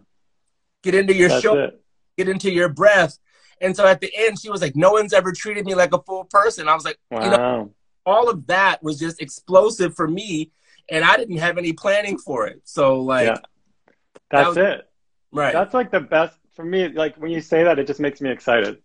Get 0.83 0.95
into 0.95 1.13
your 1.13 1.29
That's 1.29 1.41
shoulder, 1.41 1.63
it. 1.65 1.81
get 2.17 2.29
into 2.29 2.51
your 2.51 2.69
breath. 2.69 3.17
And 3.61 3.75
so 3.75 3.85
at 3.85 3.99
the 3.99 4.11
end, 4.15 4.39
she 4.39 4.49
was 4.49 4.61
like, 4.61 4.75
no 4.75 4.91
one's 4.93 5.13
ever 5.13 5.31
treated 5.31 5.65
me 5.65 5.75
like 5.75 5.93
a 5.93 6.01
full 6.01 6.25
person. 6.25 6.69
I 6.69 6.73
was 6.73 6.85
like, 6.85 6.97
wow. 7.11 7.23
you 7.23 7.29
know, 7.29 7.73
all 8.05 8.29
of 8.29 8.47
that 8.47 8.81
was 8.81 8.97
just 8.97 9.21
explosive 9.21 9.95
for 9.95 10.07
me. 10.07 10.51
And 10.89 11.03
I 11.03 11.17
didn't 11.17 11.37
have 11.37 11.57
any 11.57 11.73
planning 11.73 12.17
for 12.17 12.47
it. 12.47 12.61
So 12.63 13.01
like, 13.01 13.27
yeah. 13.27 13.37
That's 14.31 14.43
that 14.43 14.47
was, 14.47 14.57
it. 14.57 14.89
Right. 15.31 15.53
That's 15.53 15.73
like 15.73 15.91
the 15.91 15.99
best 15.99 16.37
for 16.53 16.65
me, 16.65 16.87
like 16.89 17.15
when 17.15 17.31
you 17.31 17.41
say 17.41 17.63
that, 17.63 17.79
it 17.79 17.87
just 17.87 17.99
makes 17.99 18.21
me 18.21 18.29
excited. 18.29 18.77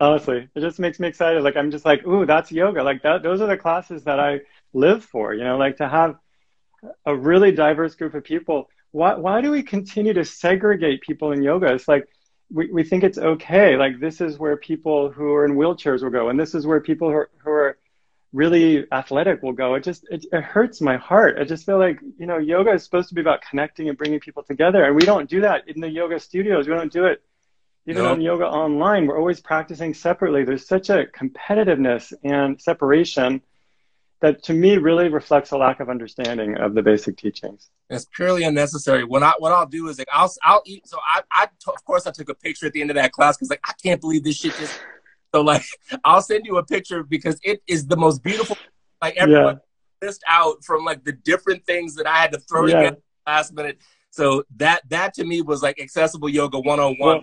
Honestly, 0.00 0.48
it 0.54 0.60
just 0.60 0.78
makes 0.78 0.98
me 0.98 1.08
excited. 1.08 1.42
Like 1.42 1.56
I'm 1.56 1.70
just 1.70 1.84
like, 1.84 2.06
ooh, 2.06 2.24
that's 2.24 2.50
yoga. 2.50 2.82
Like 2.82 3.02
that, 3.02 3.22
those 3.22 3.40
are 3.40 3.46
the 3.46 3.56
classes 3.56 4.04
that 4.04 4.18
I 4.18 4.40
live 4.72 5.04
for. 5.04 5.34
You 5.34 5.44
know, 5.44 5.58
like 5.58 5.76
to 5.76 5.88
have 5.88 6.16
a 7.04 7.14
really 7.14 7.52
diverse 7.52 7.94
group 7.94 8.14
of 8.14 8.24
people. 8.24 8.68
Why, 8.92 9.14
why 9.14 9.40
do 9.40 9.50
we 9.50 9.62
continue 9.62 10.12
to 10.14 10.24
segregate 10.24 11.02
people 11.02 11.32
in 11.32 11.42
yoga? 11.42 11.72
It's 11.72 11.88
like 11.88 12.08
we, 12.52 12.70
we 12.72 12.84
think 12.84 13.04
it's 13.04 13.18
okay. 13.18 13.76
Like 13.76 14.00
this 14.00 14.20
is 14.20 14.38
where 14.38 14.56
people 14.56 15.10
who 15.10 15.32
are 15.34 15.44
in 15.44 15.52
wheelchairs 15.52 16.02
will 16.02 16.10
go, 16.10 16.28
and 16.28 16.38
this 16.38 16.54
is 16.54 16.66
where 16.66 16.80
people 16.80 17.08
who 17.08 17.14
are, 17.14 17.30
who 17.38 17.50
are 17.50 17.78
really 18.32 18.86
athletic 18.92 19.42
will 19.42 19.52
go. 19.52 19.74
It 19.74 19.84
just 19.84 20.06
it, 20.10 20.26
it 20.32 20.42
hurts 20.42 20.80
my 20.80 20.96
heart. 20.96 21.38
I 21.38 21.44
just 21.44 21.64
feel 21.64 21.78
like 21.78 22.00
you 22.18 22.26
know 22.26 22.38
yoga 22.38 22.72
is 22.72 22.84
supposed 22.84 23.08
to 23.10 23.14
be 23.14 23.20
about 23.20 23.42
connecting 23.48 23.88
and 23.88 23.96
bringing 23.96 24.20
people 24.20 24.42
together, 24.42 24.84
and 24.84 24.94
we 24.94 25.02
don't 25.02 25.28
do 25.28 25.40
that 25.42 25.68
in 25.68 25.80
the 25.80 25.88
yoga 25.88 26.18
studios. 26.18 26.66
We 26.68 26.74
don't 26.74 26.92
do 26.92 27.06
it 27.06 27.22
even 27.86 28.02
nope. 28.02 28.12
on 28.12 28.20
yoga 28.20 28.44
online. 28.44 29.06
We're 29.06 29.18
always 29.18 29.40
practicing 29.40 29.94
separately. 29.94 30.44
There's 30.44 30.66
such 30.66 30.90
a 30.90 31.06
competitiveness 31.06 32.12
and 32.24 32.60
separation 32.60 33.40
that 34.20 34.42
to 34.44 34.52
me 34.52 34.76
really 34.76 35.08
reflects 35.08 35.50
a 35.50 35.56
lack 35.56 35.80
of 35.80 35.88
understanding 35.88 36.56
of 36.56 36.74
the 36.74 36.82
basic 36.82 37.16
teachings. 37.16 37.70
It's 37.88 38.06
purely 38.14 38.44
unnecessary. 38.44 39.04
What 39.04 39.22
I 39.22 39.32
what 39.38 39.52
I'll 39.52 39.66
do 39.66 39.88
is 39.88 39.98
like 39.98 40.08
I'll 40.12 40.32
I'll 40.42 40.62
eat. 40.66 40.86
So 40.86 40.98
I 41.04 41.22
I 41.32 41.48
of 41.68 41.84
course 41.84 42.06
I 42.06 42.10
took 42.10 42.28
a 42.28 42.34
picture 42.34 42.66
at 42.66 42.72
the 42.72 42.80
end 42.80 42.90
of 42.90 42.96
that 42.96 43.12
class 43.12 43.36
because 43.36 43.50
like 43.50 43.60
I 43.64 43.72
can't 43.82 44.00
believe 44.00 44.24
this 44.24 44.36
shit 44.36 44.54
just 44.56 44.78
so 45.34 45.42
like, 45.42 45.64
I'll 46.04 46.22
send 46.22 46.46
you 46.46 46.56
a 46.58 46.64
picture 46.64 47.02
because 47.02 47.38
it 47.42 47.62
is 47.66 47.86
the 47.86 47.96
most 47.96 48.22
beautiful. 48.22 48.56
Like 49.00 49.16
everyone 49.16 49.60
yeah. 50.02 50.06
missed 50.06 50.22
out 50.26 50.64
from 50.64 50.84
like 50.84 51.04
the 51.04 51.12
different 51.12 51.64
things 51.64 51.94
that 51.96 52.06
I 52.06 52.16
had 52.16 52.32
to 52.32 52.38
throw 52.38 52.66
yeah. 52.66 52.76
together 52.76 52.98
last 53.26 53.54
minute. 53.54 53.78
So 54.10 54.44
that 54.56 54.82
that 54.88 55.14
to 55.14 55.24
me 55.24 55.40
was 55.40 55.62
like 55.62 55.80
accessible 55.80 56.28
yoga 56.28 56.58
one 56.58 56.80
on 56.80 56.96
one. 56.98 57.20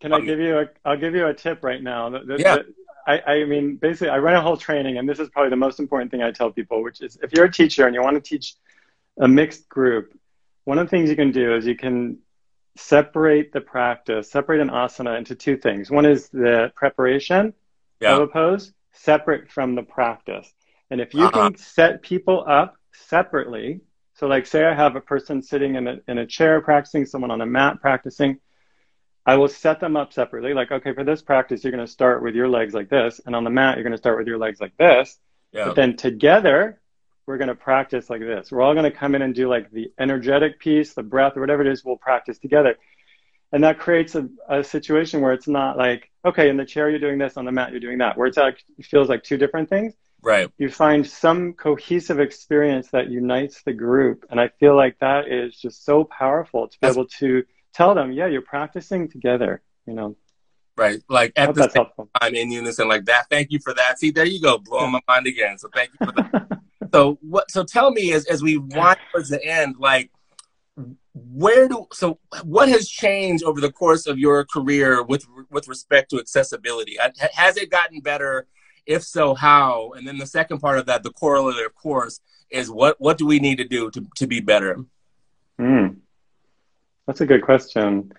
Can 0.00 0.12
I 0.12 0.18
um, 0.18 0.26
give 0.26 0.38
you 0.38 0.58
a 0.58 0.66
I'll 0.84 0.98
give 0.98 1.14
you 1.14 1.26
a 1.26 1.34
tip 1.34 1.64
right 1.64 1.82
now. 1.82 2.10
The, 2.10 2.18
the, 2.20 2.36
yeah. 2.38 2.56
The, 2.56 2.74
I, 3.06 3.20
I 3.20 3.44
mean, 3.44 3.76
basically, 3.76 4.08
I 4.08 4.18
run 4.18 4.34
a 4.34 4.40
whole 4.40 4.56
training, 4.56 4.98
and 4.98 5.08
this 5.08 5.18
is 5.18 5.28
probably 5.28 5.50
the 5.50 5.56
most 5.56 5.78
important 5.78 6.10
thing 6.10 6.22
I 6.22 6.30
tell 6.30 6.50
people, 6.50 6.82
which 6.82 7.00
is 7.00 7.18
if 7.22 7.32
you're 7.32 7.46
a 7.46 7.52
teacher 7.52 7.86
and 7.86 7.94
you 7.94 8.02
want 8.02 8.16
to 8.16 8.20
teach 8.20 8.54
a 9.20 9.28
mixed 9.28 9.68
group, 9.68 10.18
one 10.64 10.78
of 10.78 10.86
the 10.86 10.90
things 10.90 11.10
you 11.10 11.16
can 11.16 11.30
do 11.30 11.54
is 11.54 11.66
you 11.66 11.76
can 11.76 12.18
separate 12.76 13.52
the 13.52 13.60
practice, 13.60 14.30
separate 14.30 14.60
an 14.60 14.70
asana 14.70 15.18
into 15.18 15.34
two 15.34 15.56
things. 15.56 15.90
One 15.90 16.06
is 16.06 16.28
the 16.30 16.72
preparation 16.74 17.54
yeah. 18.00 18.16
of 18.16 18.22
a 18.22 18.26
pose, 18.26 18.72
separate 18.92 19.50
from 19.50 19.74
the 19.74 19.82
practice. 19.82 20.52
And 20.90 21.00
if 21.00 21.14
you 21.14 21.24
uh-huh. 21.24 21.50
can 21.50 21.56
set 21.56 22.02
people 22.02 22.44
up 22.46 22.76
separately, 22.92 23.80
so 24.14 24.26
like 24.26 24.46
say 24.46 24.64
I 24.64 24.74
have 24.74 24.96
a 24.96 25.00
person 25.00 25.42
sitting 25.42 25.74
in 25.76 25.86
a, 25.86 25.96
in 26.08 26.18
a 26.18 26.26
chair 26.26 26.60
practicing, 26.60 27.06
someone 27.06 27.30
on 27.30 27.40
a 27.40 27.46
mat 27.46 27.80
practicing, 27.80 28.38
I 29.26 29.36
will 29.36 29.48
set 29.48 29.80
them 29.80 29.96
up 29.96 30.12
separately. 30.12 30.52
Like, 30.52 30.70
okay, 30.70 30.92
for 30.92 31.04
this 31.04 31.22
practice, 31.22 31.64
you're 31.64 31.72
going 31.72 31.84
to 31.84 31.90
start 31.90 32.22
with 32.22 32.34
your 32.34 32.48
legs 32.48 32.74
like 32.74 32.90
this. 32.90 33.20
And 33.24 33.34
on 33.34 33.44
the 33.44 33.50
mat, 33.50 33.76
you're 33.76 33.84
going 33.84 33.92
to 33.92 33.98
start 33.98 34.18
with 34.18 34.26
your 34.26 34.38
legs 34.38 34.60
like 34.60 34.76
this. 34.76 35.18
Yeah. 35.52 35.66
But 35.66 35.76
then 35.76 35.96
together, 35.96 36.80
we're 37.26 37.38
going 37.38 37.48
to 37.48 37.54
practice 37.54 38.10
like 38.10 38.20
this. 38.20 38.52
We're 38.52 38.60
all 38.60 38.74
going 38.74 38.90
to 38.90 38.96
come 38.96 39.14
in 39.14 39.22
and 39.22 39.34
do 39.34 39.48
like 39.48 39.70
the 39.70 39.92
energetic 39.98 40.58
piece, 40.58 40.92
the 40.92 41.02
breath, 41.02 41.36
or 41.36 41.40
whatever 41.40 41.62
it 41.62 41.68
is, 41.68 41.84
we'll 41.84 41.96
practice 41.96 42.38
together. 42.38 42.76
And 43.50 43.64
that 43.64 43.78
creates 43.78 44.14
a, 44.14 44.28
a 44.48 44.64
situation 44.64 45.20
where 45.20 45.32
it's 45.32 45.48
not 45.48 45.78
like, 45.78 46.10
okay, 46.24 46.50
in 46.50 46.56
the 46.56 46.64
chair 46.66 46.90
you're 46.90 46.98
doing 46.98 47.18
this, 47.18 47.36
on 47.36 47.44
the 47.44 47.52
mat 47.52 47.70
you're 47.70 47.80
doing 47.80 47.98
that, 47.98 48.18
where 48.18 48.26
it's 48.26 48.36
like, 48.36 48.62
it 48.76 48.84
feels 48.84 49.08
like 49.08 49.22
two 49.22 49.38
different 49.38 49.70
things. 49.70 49.94
Right. 50.20 50.50
You 50.58 50.68
find 50.70 51.06
some 51.06 51.52
cohesive 51.52 52.18
experience 52.18 52.88
that 52.90 53.10
unites 53.10 53.62
the 53.62 53.72
group. 53.72 54.26
And 54.28 54.40
I 54.40 54.48
feel 54.60 54.76
like 54.76 54.98
that 54.98 55.28
is 55.28 55.56
just 55.56 55.84
so 55.84 56.04
powerful 56.04 56.68
to 56.68 56.72
be 56.72 56.78
That's- 56.82 56.96
able 56.96 57.06
to 57.20 57.44
tell 57.74 57.94
them, 57.94 58.12
yeah, 58.12 58.26
you're 58.26 58.42
practicing 58.42 59.08
together, 59.08 59.62
you 59.86 59.94
know. 59.94 60.16
Right. 60.76 61.02
Like 61.08 61.32
at 61.36 61.54
the 61.54 61.68
same 61.68 61.86
time 62.20 62.34
in 62.34 62.50
unison 62.50 62.88
like 62.88 63.04
that. 63.04 63.26
Thank 63.30 63.52
you 63.52 63.60
for 63.60 63.74
that. 63.74 63.98
See, 63.98 64.10
there 64.10 64.24
you 64.24 64.40
go, 64.40 64.58
blowing 64.58 64.90
my 64.90 65.00
mind 65.06 65.26
again. 65.26 65.58
So 65.58 65.68
thank 65.72 65.90
you 65.90 66.06
for 66.06 66.12
that. 66.12 66.60
so 66.92 67.18
what 67.20 67.50
so 67.50 67.62
tell 67.62 67.92
me 67.92 68.12
as 68.12 68.26
as 68.26 68.42
we 68.42 68.58
wind 68.58 68.98
towards 69.12 69.28
the 69.28 69.44
end, 69.44 69.76
like 69.78 70.10
where 71.14 71.68
do 71.68 71.86
so 71.92 72.18
what 72.42 72.68
has 72.68 72.88
changed 72.88 73.44
over 73.44 73.60
the 73.60 73.70
course 73.70 74.06
of 74.06 74.18
your 74.18 74.44
career 74.44 75.00
with 75.04 75.24
with 75.48 75.68
respect 75.68 76.10
to 76.10 76.18
accessibility 76.18 76.96
has 77.34 77.56
it 77.56 77.70
gotten 77.70 78.00
better 78.00 78.48
if 78.84 79.04
so 79.04 79.32
how 79.32 79.92
and 79.92 80.08
then 80.08 80.18
the 80.18 80.26
second 80.26 80.58
part 80.58 80.76
of 80.76 80.86
that 80.86 81.04
the 81.04 81.12
corollary 81.12 81.64
of 81.64 81.72
course 81.76 82.18
is 82.50 82.68
what 82.68 83.00
what 83.00 83.16
do 83.16 83.24
we 83.24 83.38
need 83.38 83.58
to 83.58 83.64
do 83.64 83.92
to, 83.92 84.04
to 84.16 84.26
be 84.26 84.40
better 84.40 84.84
Mm. 85.58 85.98
That's 87.06 87.20
a 87.20 87.26
good 87.26 87.42
question. 87.42 88.12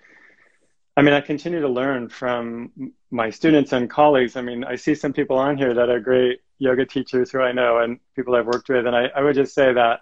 I 0.96 1.02
mean, 1.02 1.12
I 1.12 1.20
continue 1.20 1.60
to 1.60 1.68
learn 1.68 2.08
from 2.08 2.92
my 3.10 3.30
students 3.30 3.72
and 3.72 3.90
colleagues. 3.90 4.36
I 4.36 4.42
mean, 4.42 4.64
I 4.64 4.76
see 4.76 4.94
some 4.94 5.12
people 5.12 5.36
on 5.36 5.58
here 5.58 5.74
that 5.74 5.90
are 5.90 6.00
great 6.00 6.40
yoga 6.58 6.86
teachers 6.86 7.30
who 7.30 7.40
I 7.40 7.52
know 7.52 7.78
and 7.78 7.98
people 8.14 8.34
I've 8.34 8.46
worked 8.46 8.68
with. 8.68 8.86
And 8.86 8.96
I, 8.96 9.06
I 9.14 9.22
would 9.22 9.34
just 9.34 9.54
say 9.54 9.74
that 9.74 10.00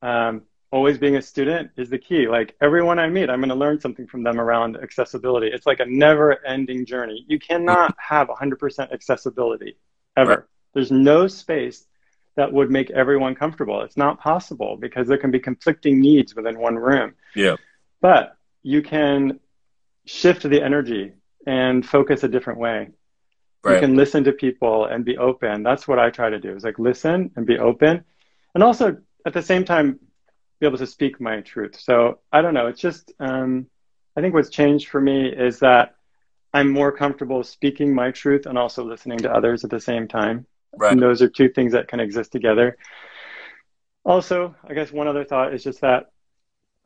um, 0.00 0.42
always 0.70 0.98
being 0.98 1.16
a 1.16 1.22
student 1.22 1.72
is 1.76 1.90
the 1.90 1.98
key. 1.98 2.28
Like 2.28 2.54
everyone 2.60 3.00
I 3.00 3.08
meet, 3.08 3.30
I'm 3.30 3.40
going 3.40 3.48
to 3.48 3.56
learn 3.56 3.80
something 3.80 4.06
from 4.06 4.22
them 4.22 4.40
around 4.40 4.76
accessibility. 4.76 5.48
It's 5.48 5.66
like 5.66 5.80
a 5.80 5.86
never 5.86 6.44
ending 6.46 6.86
journey. 6.86 7.24
You 7.26 7.40
cannot 7.40 7.96
have 7.98 8.28
100% 8.28 8.92
accessibility 8.92 9.76
ever. 10.16 10.30
Right. 10.30 10.40
There's 10.74 10.92
no 10.92 11.26
space 11.26 11.84
that 12.36 12.52
would 12.52 12.70
make 12.70 12.90
everyone 12.92 13.34
comfortable. 13.34 13.82
It's 13.82 13.96
not 13.96 14.20
possible 14.20 14.76
because 14.76 15.08
there 15.08 15.18
can 15.18 15.32
be 15.32 15.40
conflicting 15.40 16.00
needs 16.00 16.36
within 16.36 16.58
one 16.58 16.76
room. 16.76 17.14
yeah 17.34 17.56
But 18.02 18.36
you 18.62 18.82
can 18.82 19.40
shift 20.04 20.42
the 20.42 20.62
energy 20.62 21.12
and 21.46 21.86
focus 21.86 22.24
a 22.24 22.28
different 22.28 22.58
way. 22.58 22.90
You 23.74 23.80
can 23.80 23.96
listen 23.96 24.24
to 24.24 24.32
people 24.32 24.86
and 24.86 25.04
be 25.04 25.16
open. 25.16 25.62
That's 25.62 25.86
what 25.86 26.00
I 26.00 26.10
try 26.10 26.28
to 26.30 26.40
do 26.40 26.54
is 26.54 26.64
like 26.64 26.78
listen 26.78 27.30
and 27.36 27.46
be 27.46 27.58
open. 27.58 28.04
And 28.54 28.62
also 28.62 28.98
at 29.24 29.32
the 29.32 29.42
same 29.42 29.64
time, 29.64 30.00
be 30.60 30.66
able 30.66 30.78
to 30.78 30.86
speak 30.86 31.20
my 31.20 31.40
truth. 31.40 31.80
So 31.80 32.18
I 32.32 32.42
don't 32.42 32.54
know. 32.54 32.66
It's 32.66 32.80
just, 32.80 33.12
um, 33.20 33.66
I 34.16 34.20
think 34.20 34.34
what's 34.34 34.50
changed 34.50 34.88
for 34.88 35.00
me 35.00 35.28
is 35.28 35.60
that 35.60 35.94
I'm 36.52 36.70
more 36.70 36.92
comfortable 36.92 37.42
speaking 37.44 37.94
my 37.94 38.10
truth 38.10 38.46
and 38.46 38.58
also 38.58 38.84
listening 38.84 39.18
to 39.18 39.32
others 39.32 39.64
at 39.64 39.70
the 39.70 39.80
same 39.80 40.06
time. 40.08 40.46
right 40.76 40.92
And 40.92 41.00
those 41.00 41.22
are 41.22 41.28
two 41.28 41.48
things 41.48 41.72
that 41.72 41.88
can 41.88 42.00
exist 42.00 42.32
together. 42.32 42.76
Also, 44.04 44.54
I 44.68 44.74
guess 44.74 44.90
one 44.90 45.08
other 45.08 45.24
thought 45.24 45.54
is 45.54 45.62
just 45.62 45.80
that 45.82 46.10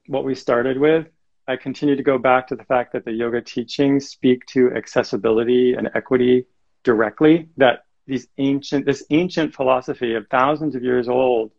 what 0.09 0.25
we 0.25 0.35
started 0.35 0.79
with, 0.79 1.07
I 1.49 1.57
continue 1.57 1.97
to 1.97 2.03
go 2.03 2.19
back 2.19 2.49
to 2.49 2.57
the 2.57 2.64
fact 2.64 2.92
that 2.92 3.05
the 3.05 3.12
yoga 3.12 3.40
teachings 3.40 4.09
speak 4.09 4.45
to 4.47 4.73
accessibility 4.75 5.75
and 5.75 5.88
equity 5.95 6.47
directly, 6.83 7.49
that 7.57 7.85
these 8.07 8.29
ancient, 8.38 8.87
this 8.87 9.05
ancient 9.11 9.55
philosophy 9.55 10.14
of 10.14 10.27
thousands 10.29 10.75
of 10.75 10.83
years 10.83 11.09
old 11.09 11.53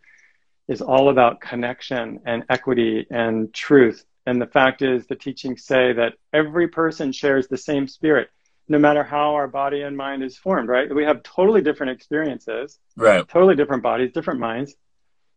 is 0.67 0.81
all 0.81 1.09
about 1.09 1.39
connection 1.39 2.19
and 2.25 2.43
equity 2.49 3.05
and 3.09 3.53
truth. 3.53 4.05
And 4.25 4.41
the 4.41 4.47
fact 4.47 4.81
is, 4.81 5.07
the 5.07 5.15
teachings 5.15 5.63
say 5.63 5.93
that 5.93 6.13
every 6.33 6.67
person 6.67 7.13
shares 7.13 7.47
the 7.47 7.57
same 7.57 7.87
spirit, 7.87 8.29
no 8.67 8.77
matter 8.77 9.03
how 9.03 9.35
our 9.35 9.47
body 9.47 9.81
and 9.81 9.95
mind 9.95 10.21
is 10.21 10.37
formed, 10.37 10.67
right? 10.67 10.93
We 10.93 11.05
have 11.05 11.23
totally 11.23 11.61
different 11.61 11.93
experiences, 11.93 12.77
right 12.97 13.25
totally 13.27 13.55
different 13.55 13.83
bodies, 13.83 14.11
different 14.11 14.41
minds. 14.41 14.75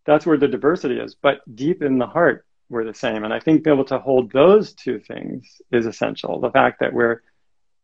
That's 0.07 0.27
where 0.27 0.39
the 0.39 0.49
diversity 0.49 0.99
is. 0.99 1.15
But 1.15 1.39
deep 1.55 1.83
in 1.83 1.99
the 1.99 2.07
heart, 2.07 2.45
we're 2.71 2.85
the 2.85 2.95
same. 2.95 3.25
And 3.25 3.35
I 3.35 3.41
think 3.41 3.65
being 3.65 3.75
able 3.75 3.85
to 3.87 3.99
hold 3.99 4.33
those 4.33 4.73
two 4.73 5.01
things 5.01 5.61
is 5.71 5.85
essential. 5.87 6.41
The 6.41 6.51
fact 6.51 6.81
that 6.81 6.93
we're 6.95 7.23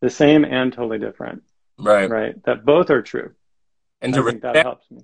the 0.01 0.09
same 0.09 0.45
and 0.45 0.71
totally 0.73 0.97
different, 0.99 1.43
right 1.77 2.09
right? 2.09 2.43
That 2.45 2.65
both 2.65 2.89
are 2.89 3.01
true. 3.01 3.31
and 4.01 4.13
to 4.13 4.21
I 4.21 4.23
that 4.23 4.33
respect 4.33 4.57
helps 4.57 4.91
me. 4.91 5.01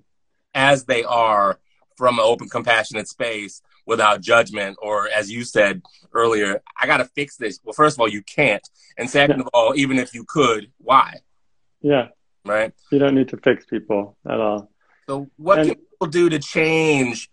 as 0.56 0.86
they 0.86 1.04
are 1.04 1.60
from 1.98 2.18
an 2.18 2.26
open, 2.26 2.50
compassionate 2.50 3.08
space 3.08 3.62
without 3.86 4.22
judgment, 4.22 4.78
or 4.82 5.10
as 5.10 5.30
you 5.32 5.44
said 5.44 5.82
earlier, 6.14 6.62
I 6.80 6.88
got 6.88 6.98
to 6.98 7.06
fix 7.06 7.36
this. 7.38 7.60
Well, 7.64 7.74
first 7.74 7.98
of 7.98 8.00
all, 8.02 8.08
you 8.08 8.24
can't. 8.24 8.68
And 8.98 9.10
second 9.10 9.42
of 9.42 9.50
all, 9.54 9.74
even 9.76 10.00
if 10.00 10.14
you 10.16 10.24
could, 10.28 10.72
why? 10.80 11.20
Yeah. 11.82 12.08
Right? 12.46 12.72
You 12.92 13.00
don't 13.00 13.14
need 13.16 13.30
to 13.30 13.38
fix 13.38 13.66
people 13.66 14.18
at 14.28 14.40
all. 14.40 14.72
So, 15.08 15.30
what 15.38 15.60
And- 15.60 15.68
can 15.70 15.76
people 15.78 16.08
do 16.08 16.30
to 16.30 16.40
change 16.40 17.30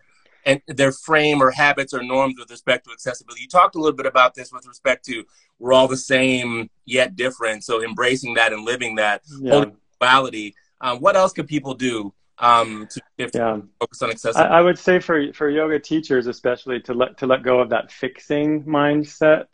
and 0.46 0.60
their 0.66 0.92
frame 0.92 1.42
or 1.42 1.50
habits 1.50 1.92
or 1.94 2.02
norms 2.02 2.36
with 2.38 2.50
respect 2.50 2.86
to 2.86 2.92
accessibility? 2.92 3.42
You 3.42 3.48
talked 3.48 3.74
a 3.74 3.78
little 3.78 3.96
bit 3.96 4.06
about 4.06 4.34
this 4.34 4.52
with 4.52 4.66
respect 4.66 5.04
to 5.06 5.24
we're 5.58 5.72
all 5.72 5.88
the 5.88 5.96
same 5.96 6.70
yet 6.86 7.16
different. 7.16 7.64
So, 7.64 7.82
embracing 7.82 8.34
that 8.34 8.52
and 8.52 8.64
living 8.64 8.96
that 8.96 9.22
Yeah. 9.40 9.66
duality. 10.00 10.54
Um, 10.80 11.00
what 11.00 11.16
else 11.16 11.32
can 11.32 11.46
people 11.46 11.74
do 11.74 12.14
um, 12.38 12.88
to 12.90 13.02
Yeah. 13.34 13.60
focus 13.78 14.02
on 14.02 14.08
I, 14.08 14.12
accessibility? 14.12 14.54
I 14.54 14.60
would 14.60 14.78
say 14.78 14.98
for 14.98 15.32
for 15.32 15.48
yoga 15.48 15.78
teachers 15.78 16.26
especially 16.26 16.80
to 16.82 16.94
let 16.94 17.18
to 17.18 17.26
let 17.26 17.42
go 17.42 17.60
of 17.60 17.70
that 17.70 17.92
fixing 17.92 18.64
mindset 18.64 19.44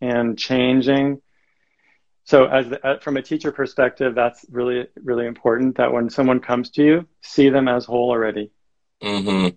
and 0.00 0.38
changing. 0.38 1.20
So 2.26 2.46
as 2.46 2.68
the, 2.70 2.86
uh, 2.86 2.98
from 3.00 3.16
a 3.16 3.22
teacher 3.22 3.52
perspective, 3.52 4.14
that's 4.14 4.44
really 4.50 4.86
really 5.02 5.26
important. 5.26 5.76
That 5.76 5.92
when 5.92 6.10
someone 6.10 6.40
comes 6.40 6.70
to 6.70 6.82
you, 6.84 7.08
see 7.22 7.48
them 7.48 7.68
as 7.68 7.84
whole 7.84 8.10
already. 8.10 8.50
hmm 9.02 9.48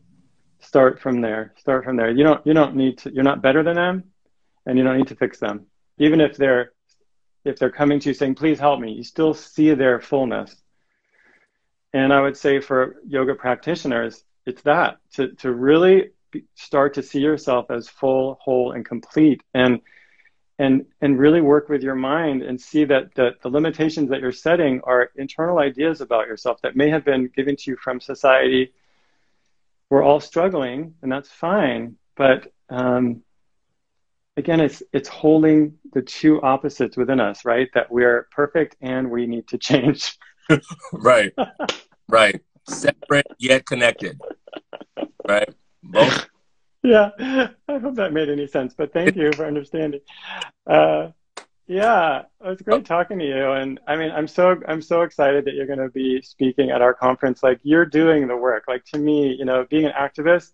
Start 0.59 0.99
from 0.99 1.21
there. 1.21 1.53
Start 1.57 1.83
from 1.83 1.97
there. 1.97 2.11
You 2.11 2.23
don't 2.23 2.45
you 2.45 2.53
don't 2.53 2.75
need 2.75 2.97
to. 2.99 3.13
You're 3.13 3.23
not 3.23 3.41
better 3.41 3.63
than 3.63 3.75
them, 3.75 4.03
and 4.65 4.77
you 4.77 4.83
don't 4.83 4.97
need 4.97 5.07
to 5.07 5.15
fix 5.15 5.39
them. 5.39 5.67
Even 5.99 6.19
if 6.19 6.37
they're 6.37 6.71
if 7.45 7.57
they're 7.57 7.71
coming 7.71 7.99
to 7.99 8.09
you 8.09 8.13
saying, 8.13 8.35
"Please 8.35 8.59
help 8.59 8.79
me," 8.79 8.91
you 8.91 9.03
still 9.03 9.33
see 9.33 9.73
their 9.73 9.99
fullness. 9.99 10.55
And 11.93 12.11
I 12.11 12.21
would 12.21 12.37
say 12.37 12.59
for 12.59 12.97
yoga 13.07 13.35
practitioners, 13.35 14.23
it's 14.45 14.61
that 14.63 14.97
to, 15.13 15.33
to 15.35 15.51
really 15.51 16.11
start 16.55 16.93
to 16.95 17.03
see 17.03 17.19
yourself 17.19 17.71
as 17.71 17.87
full, 17.87 18.37
whole, 18.41 18.71
and 18.71 18.85
complete, 18.85 19.41
and 19.53 19.81
and 20.59 20.85
and 21.01 21.19
really 21.19 21.41
work 21.41 21.69
with 21.69 21.83
your 21.83 21.95
mind 21.95 22.41
and 22.41 22.59
see 22.59 22.83
that 22.85 23.13
the, 23.15 23.31
the 23.41 23.49
limitations 23.49 24.09
that 24.09 24.21
you're 24.21 24.31
setting 24.31 24.81
are 24.83 25.11
internal 25.15 25.59
ideas 25.59 26.01
about 26.01 26.27
yourself 26.27 26.61
that 26.61 26.75
may 26.75 26.89
have 26.89 27.05
been 27.05 27.27
given 27.35 27.55
to 27.55 27.71
you 27.71 27.77
from 27.77 27.99
society. 27.99 28.73
We're 29.89 30.03
all 30.03 30.19
struggling, 30.19 30.95
and 31.01 31.11
that's 31.11 31.29
fine. 31.29 31.95
But 32.15 32.51
um, 32.69 33.23
again, 34.37 34.59
it's 34.59 34.83
it's 34.93 35.09
holding 35.09 35.77
the 35.93 36.01
two 36.01 36.41
opposites 36.41 36.97
within 36.97 37.19
us, 37.19 37.45
right? 37.45 37.69
That 37.73 37.91
we're 37.91 38.27
perfect 38.31 38.75
and 38.81 39.09
we 39.09 39.27
need 39.27 39.47
to 39.49 39.57
change. 39.57 40.17
Right. 40.93 41.33
right. 42.07 42.39
Separate 42.69 43.27
yet 43.37 43.65
connected. 43.65 44.17
Right. 45.27 45.53
Both. 45.83 46.25
yeah, 46.83 47.09
I 47.67 47.77
hope 47.79 47.95
that 47.95 48.13
made 48.13 48.29
any 48.29 48.47
sense. 48.47 48.73
But 48.73 48.93
thank 48.93 49.17
you 49.17 49.33
for 49.33 49.45
understanding. 49.45 49.99
Uh, 50.65 51.09
yeah, 51.67 52.19
it 52.43 52.47
was 52.47 52.61
great 52.61 52.79
oh. 52.79 52.81
talking 52.81 53.19
to 53.19 53.25
you, 53.25 53.51
and 53.51 53.79
I 53.85 53.97
mean, 53.97 54.11
I'm 54.11 54.27
so 54.27 54.55
I'm 54.67 54.81
so 54.81 55.01
excited 55.01 55.45
that 55.45 55.53
you're 55.53 55.67
going 55.67 55.79
to 55.79 55.89
be 55.89 56.21
speaking 56.21 56.71
at 56.71 56.81
our 56.81 56.93
conference. 56.93 57.43
Like 57.43 57.59
you're 57.63 57.85
doing 57.85 58.27
the 58.27 58.37
work. 58.37 58.63
Like 58.67 58.85
to 58.93 58.97
me, 58.97 59.35
you 59.37 59.43
know, 59.43 59.65
being 59.69 59.85
an 59.85 59.91
activist 59.91 60.51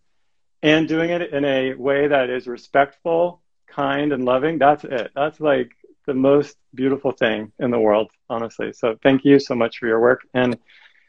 and 0.64 0.88
doing 0.88 1.12
it 1.12 1.32
in 1.32 1.46
a 1.46 1.76
way 1.76 2.08
that 2.08 2.32
is 2.32 2.48
respectful, 2.48 3.42
kind, 3.68 4.12
and 4.12 4.26
loving. 4.26 4.58
That's 4.58 4.84
it. 4.86 5.12
That's 5.16 5.40
like 5.40 5.72
the 6.08 6.16
most 6.16 6.58
beautiful 6.74 7.12
thing 7.12 7.52
in 7.60 7.70
the 7.70 7.80
world, 7.80 8.10
honestly. 8.28 8.74
So 8.74 8.98
thank 9.04 9.24
you 9.24 9.40
so 9.40 9.54
much 9.54 9.78
for 9.78 9.88
your 9.88 10.00
work, 10.00 10.22
and 10.34 10.58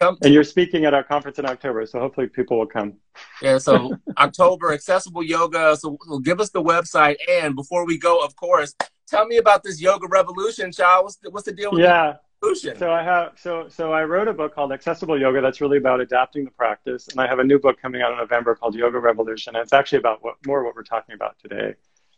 Come- 0.00 0.18
and 0.22 0.32
you're 0.34 0.44
speaking 0.44 0.84
at 0.84 0.94
our 0.94 1.02
conference 1.04 1.38
in 1.38 1.46
October. 1.46 1.86
So 1.86 2.00
hopefully 2.00 2.26
people 2.28 2.58
will 2.58 2.66
come. 2.66 2.94
Yeah, 3.40 3.58
so 3.58 3.96
October, 4.18 4.72
accessible 4.72 5.22
yoga. 5.22 5.76
So, 5.76 5.96
so 6.08 6.18
give 6.18 6.40
us 6.40 6.50
the 6.50 6.62
website. 6.62 7.16
And 7.28 7.54
before 7.54 7.86
we 7.86 7.98
go, 7.98 8.22
of 8.22 8.34
course, 8.36 8.74
tell 9.06 9.26
me 9.26 9.36
about 9.36 9.62
this 9.62 9.80
yoga 9.80 10.06
revolution, 10.08 10.72
child. 10.72 11.04
What's 11.04 11.16
the, 11.16 11.30
what's 11.30 11.46
the 11.46 11.52
deal 11.52 11.70
with 11.72 11.80
Yeah. 11.80 12.14
the 12.40 12.48
revolution? 12.48 12.76
So 12.78 12.92
I 12.92 13.02
have 13.02 13.32
so 13.36 13.68
so 13.68 13.92
I 13.92 14.04
wrote 14.04 14.28
a 14.28 14.32
book 14.34 14.54
called 14.54 14.72
Accessible 14.72 15.18
Yoga 15.18 15.40
that's 15.40 15.60
really 15.60 15.78
about 15.78 16.00
adapting 16.00 16.44
the 16.44 16.50
practice, 16.50 17.08
and 17.08 17.20
I 17.20 17.26
have 17.26 17.38
a 17.38 17.44
new 17.44 17.58
book 17.58 17.80
coming 17.80 18.02
out 18.02 18.12
in 18.12 18.18
November 18.18 18.54
called 18.54 18.74
Yoga 18.74 18.98
Revolution. 18.98 19.54
And 19.56 19.62
it's 19.62 19.72
actually 19.72 19.98
about 19.98 20.22
what 20.22 20.34
more 20.46 20.64
what 20.64 20.74
we're 20.74 20.82
talking 20.82 21.14
about 21.14 21.36
today. 21.38 21.74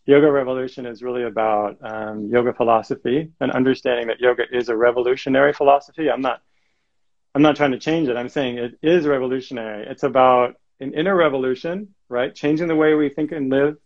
Yoga 0.06 0.30
Revolution 0.30 0.86
is 0.86 1.02
really 1.02 1.24
about 1.24 1.76
um, 1.82 2.28
yoga 2.30 2.52
philosophy 2.52 3.28
and 3.40 3.50
understanding 3.50 4.06
that 4.06 4.20
yoga 4.20 4.44
is 4.52 4.68
a 4.68 4.76
revolutionary 4.76 5.52
philosophy. 5.52 6.08
I'm 6.08 6.20
not 6.20 6.42
I'm 7.36 7.42
not 7.42 7.54
trying 7.54 7.72
to 7.72 7.78
change 7.78 8.08
it. 8.08 8.16
I'm 8.16 8.30
saying 8.30 8.56
it 8.56 8.78
is 8.80 9.06
revolutionary. 9.06 9.86
It's 9.86 10.04
about 10.04 10.54
an 10.80 10.94
inner 10.94 11.14
revolution, 11.14 11.94
right? 12.08 12.34
Changing 12.34 12.66
the 12.66 12.74
way 12.74 12.94
we 12.94 13.10
think 13.10 13.30
and 13.30 13.50
live, 13.50 13.76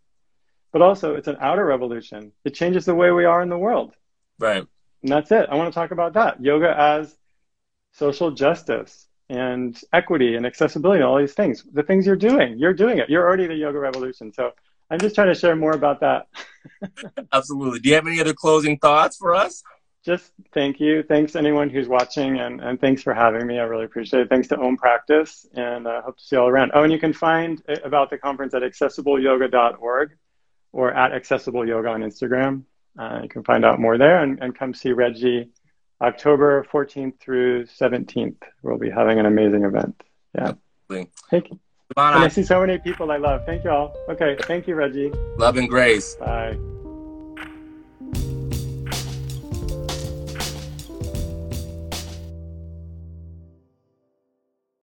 but 0.72 0.82
also 0.82 1.16
it's 1.16 1.26
an 1.26 1.36
outer 1.40 1.66
revolution. 1.66 2.30
It 2.44 2.54
changes 2.54 2.84
the 2.84 2.94
way 2.94 3.10
we 3.10 3.24
are 3.24 3.42
in 3.42 3.48
the 3.48 3.58
world. 3.58 3.92
right. 4.38 4.64
And 5.02 5.10
that's 5.10 5.32
it. 5.32 5.48
I 5.50 5.56
want 5.56 5.68
to 5.68 5.74
talk 5.74 5.90
about 5.90 6.12
that. 6.12 6.40
Yoga 6.40 6.78
as 6.78 7.12
social 7.90 8.30
justice 8.30 9.08
and 9.28 9.76
equity 9.92 10.36
and 10.36 10.46
accessibility 10.46 11.00
and 11.00 11.08
all 11.08 11.18
these 11.18 11.34
things. 11.34 11.64
The 11.72 11.82
things 11.82 12.06
you're 12.06 12.14
doing, 12.14 12.56
you're 12.56 12.72
doing 12.72 12.98
it. 12.98 13.10
You're 13.10 13.26
already 13.26 13.48
the 13.48 13.56
yoga 13.56 13.80
revolution. 13.80 14.32
So 14.32 14.52
I'm 14.90 15.00
just 15.00 15.16
trying 15.16 15.34
to 15.34 15.34
share 15.34 15.56
more 15.56 15.72
about 15.72 16.00
that. 16.02 16.28
Absolutely. 17.32 17.80
Do 17.80 17.88
you 17.88 17.96
have 17.96 18.06
any 18.06 18.20
other 18.20 18.34
closing 18.34 18.78
thoughts 18.78 19.16
for 19.16 19.34
us? 19.34 19.64
Just 20.04 20.32
thank 20.54 20.80
you. 20.80 21.02
Thanks 21.02 21.36
anyone 21.36 21.68
who's 21.68 21.88
watching 21.88 22.38
and, 22.38 22.60
and 22.60 22.80
thanks 22.80 23.02
for 23.02 23.12
having 23.12 23.46
me. 23.46 23.58
I 23.58 23.64
really 23.64 23.84
appreciate 23.84 24.20
it. 24.20 24.28
Thanks 24.30 24.48
to 24.48 24.58
Own 24.58 24.76
Practice 24.76 25.46
and 25.54 25.86
I 25.86 25.96
uh, 25.96 26.02
hope 26.02 26.16
to 26.16 26.24
see 26.24 26.36
you 26.36 26.42
all 26.42 26.48
around. 26.48 26.72
Oh, 26.74 26.82
and 26.82 26.92
you 26.92 26.98
can 26.98 27.12
find 27.12 27.62
about 27.84 28.08
the 28.08 28.16
conference 28.16 28.54
at 28.54 28.62
accessibleyoga.org 28.62 30.16
or 30.72 30.92
at 30.92 31.12
accessible 31.12 31.68
yoga 31.68 31.88
on 31.88 32.00
Instagram. 32.00 32.62
Uh, 32.98 33.20
you 33.22 33.28
can 33.28 33.44
find 33.44 33.64
out 33.64 33.78
more 33.78 33.98
there 33.98 34.22
and, 34.22 34.42
and 34.42 34.56
come 34.58 34.72
see 34.72 34.92
Reggie 34.92 35.50
October 36.00 36.66
14th 36.72 37.20
through 37.20 37.66
17th. 37.66 38.36
We'll 38.62 38.78
be 38.78 38.90
having 38.90 39.18
an 39.18 39.26
amazing 39.26 39.64
event. 39.64 40.02
Yeah. 40.34 40.54
Absolutely. 40.90 41.12
Thank 41.30 41.50
you. 41.50 41.60
I 41.96 42.28
see 42.28 42.42
so 42.42 42.60
many 42.60 42.78
people 42.78 43.10
I 43.10 43.16
love. 43.16 43.44
Thank 43.46 43.64
you 43.64 43.70
all. 43.70 43.96
Okay. 44.08 44.36
Thank 44.42 44.66
you, 44.66 44.74
Reggie. 44.74 45.10
Love 45.36 45.56
and 45.56 45.68
grace. 45.68 46.14
Bye. 46.16 46.56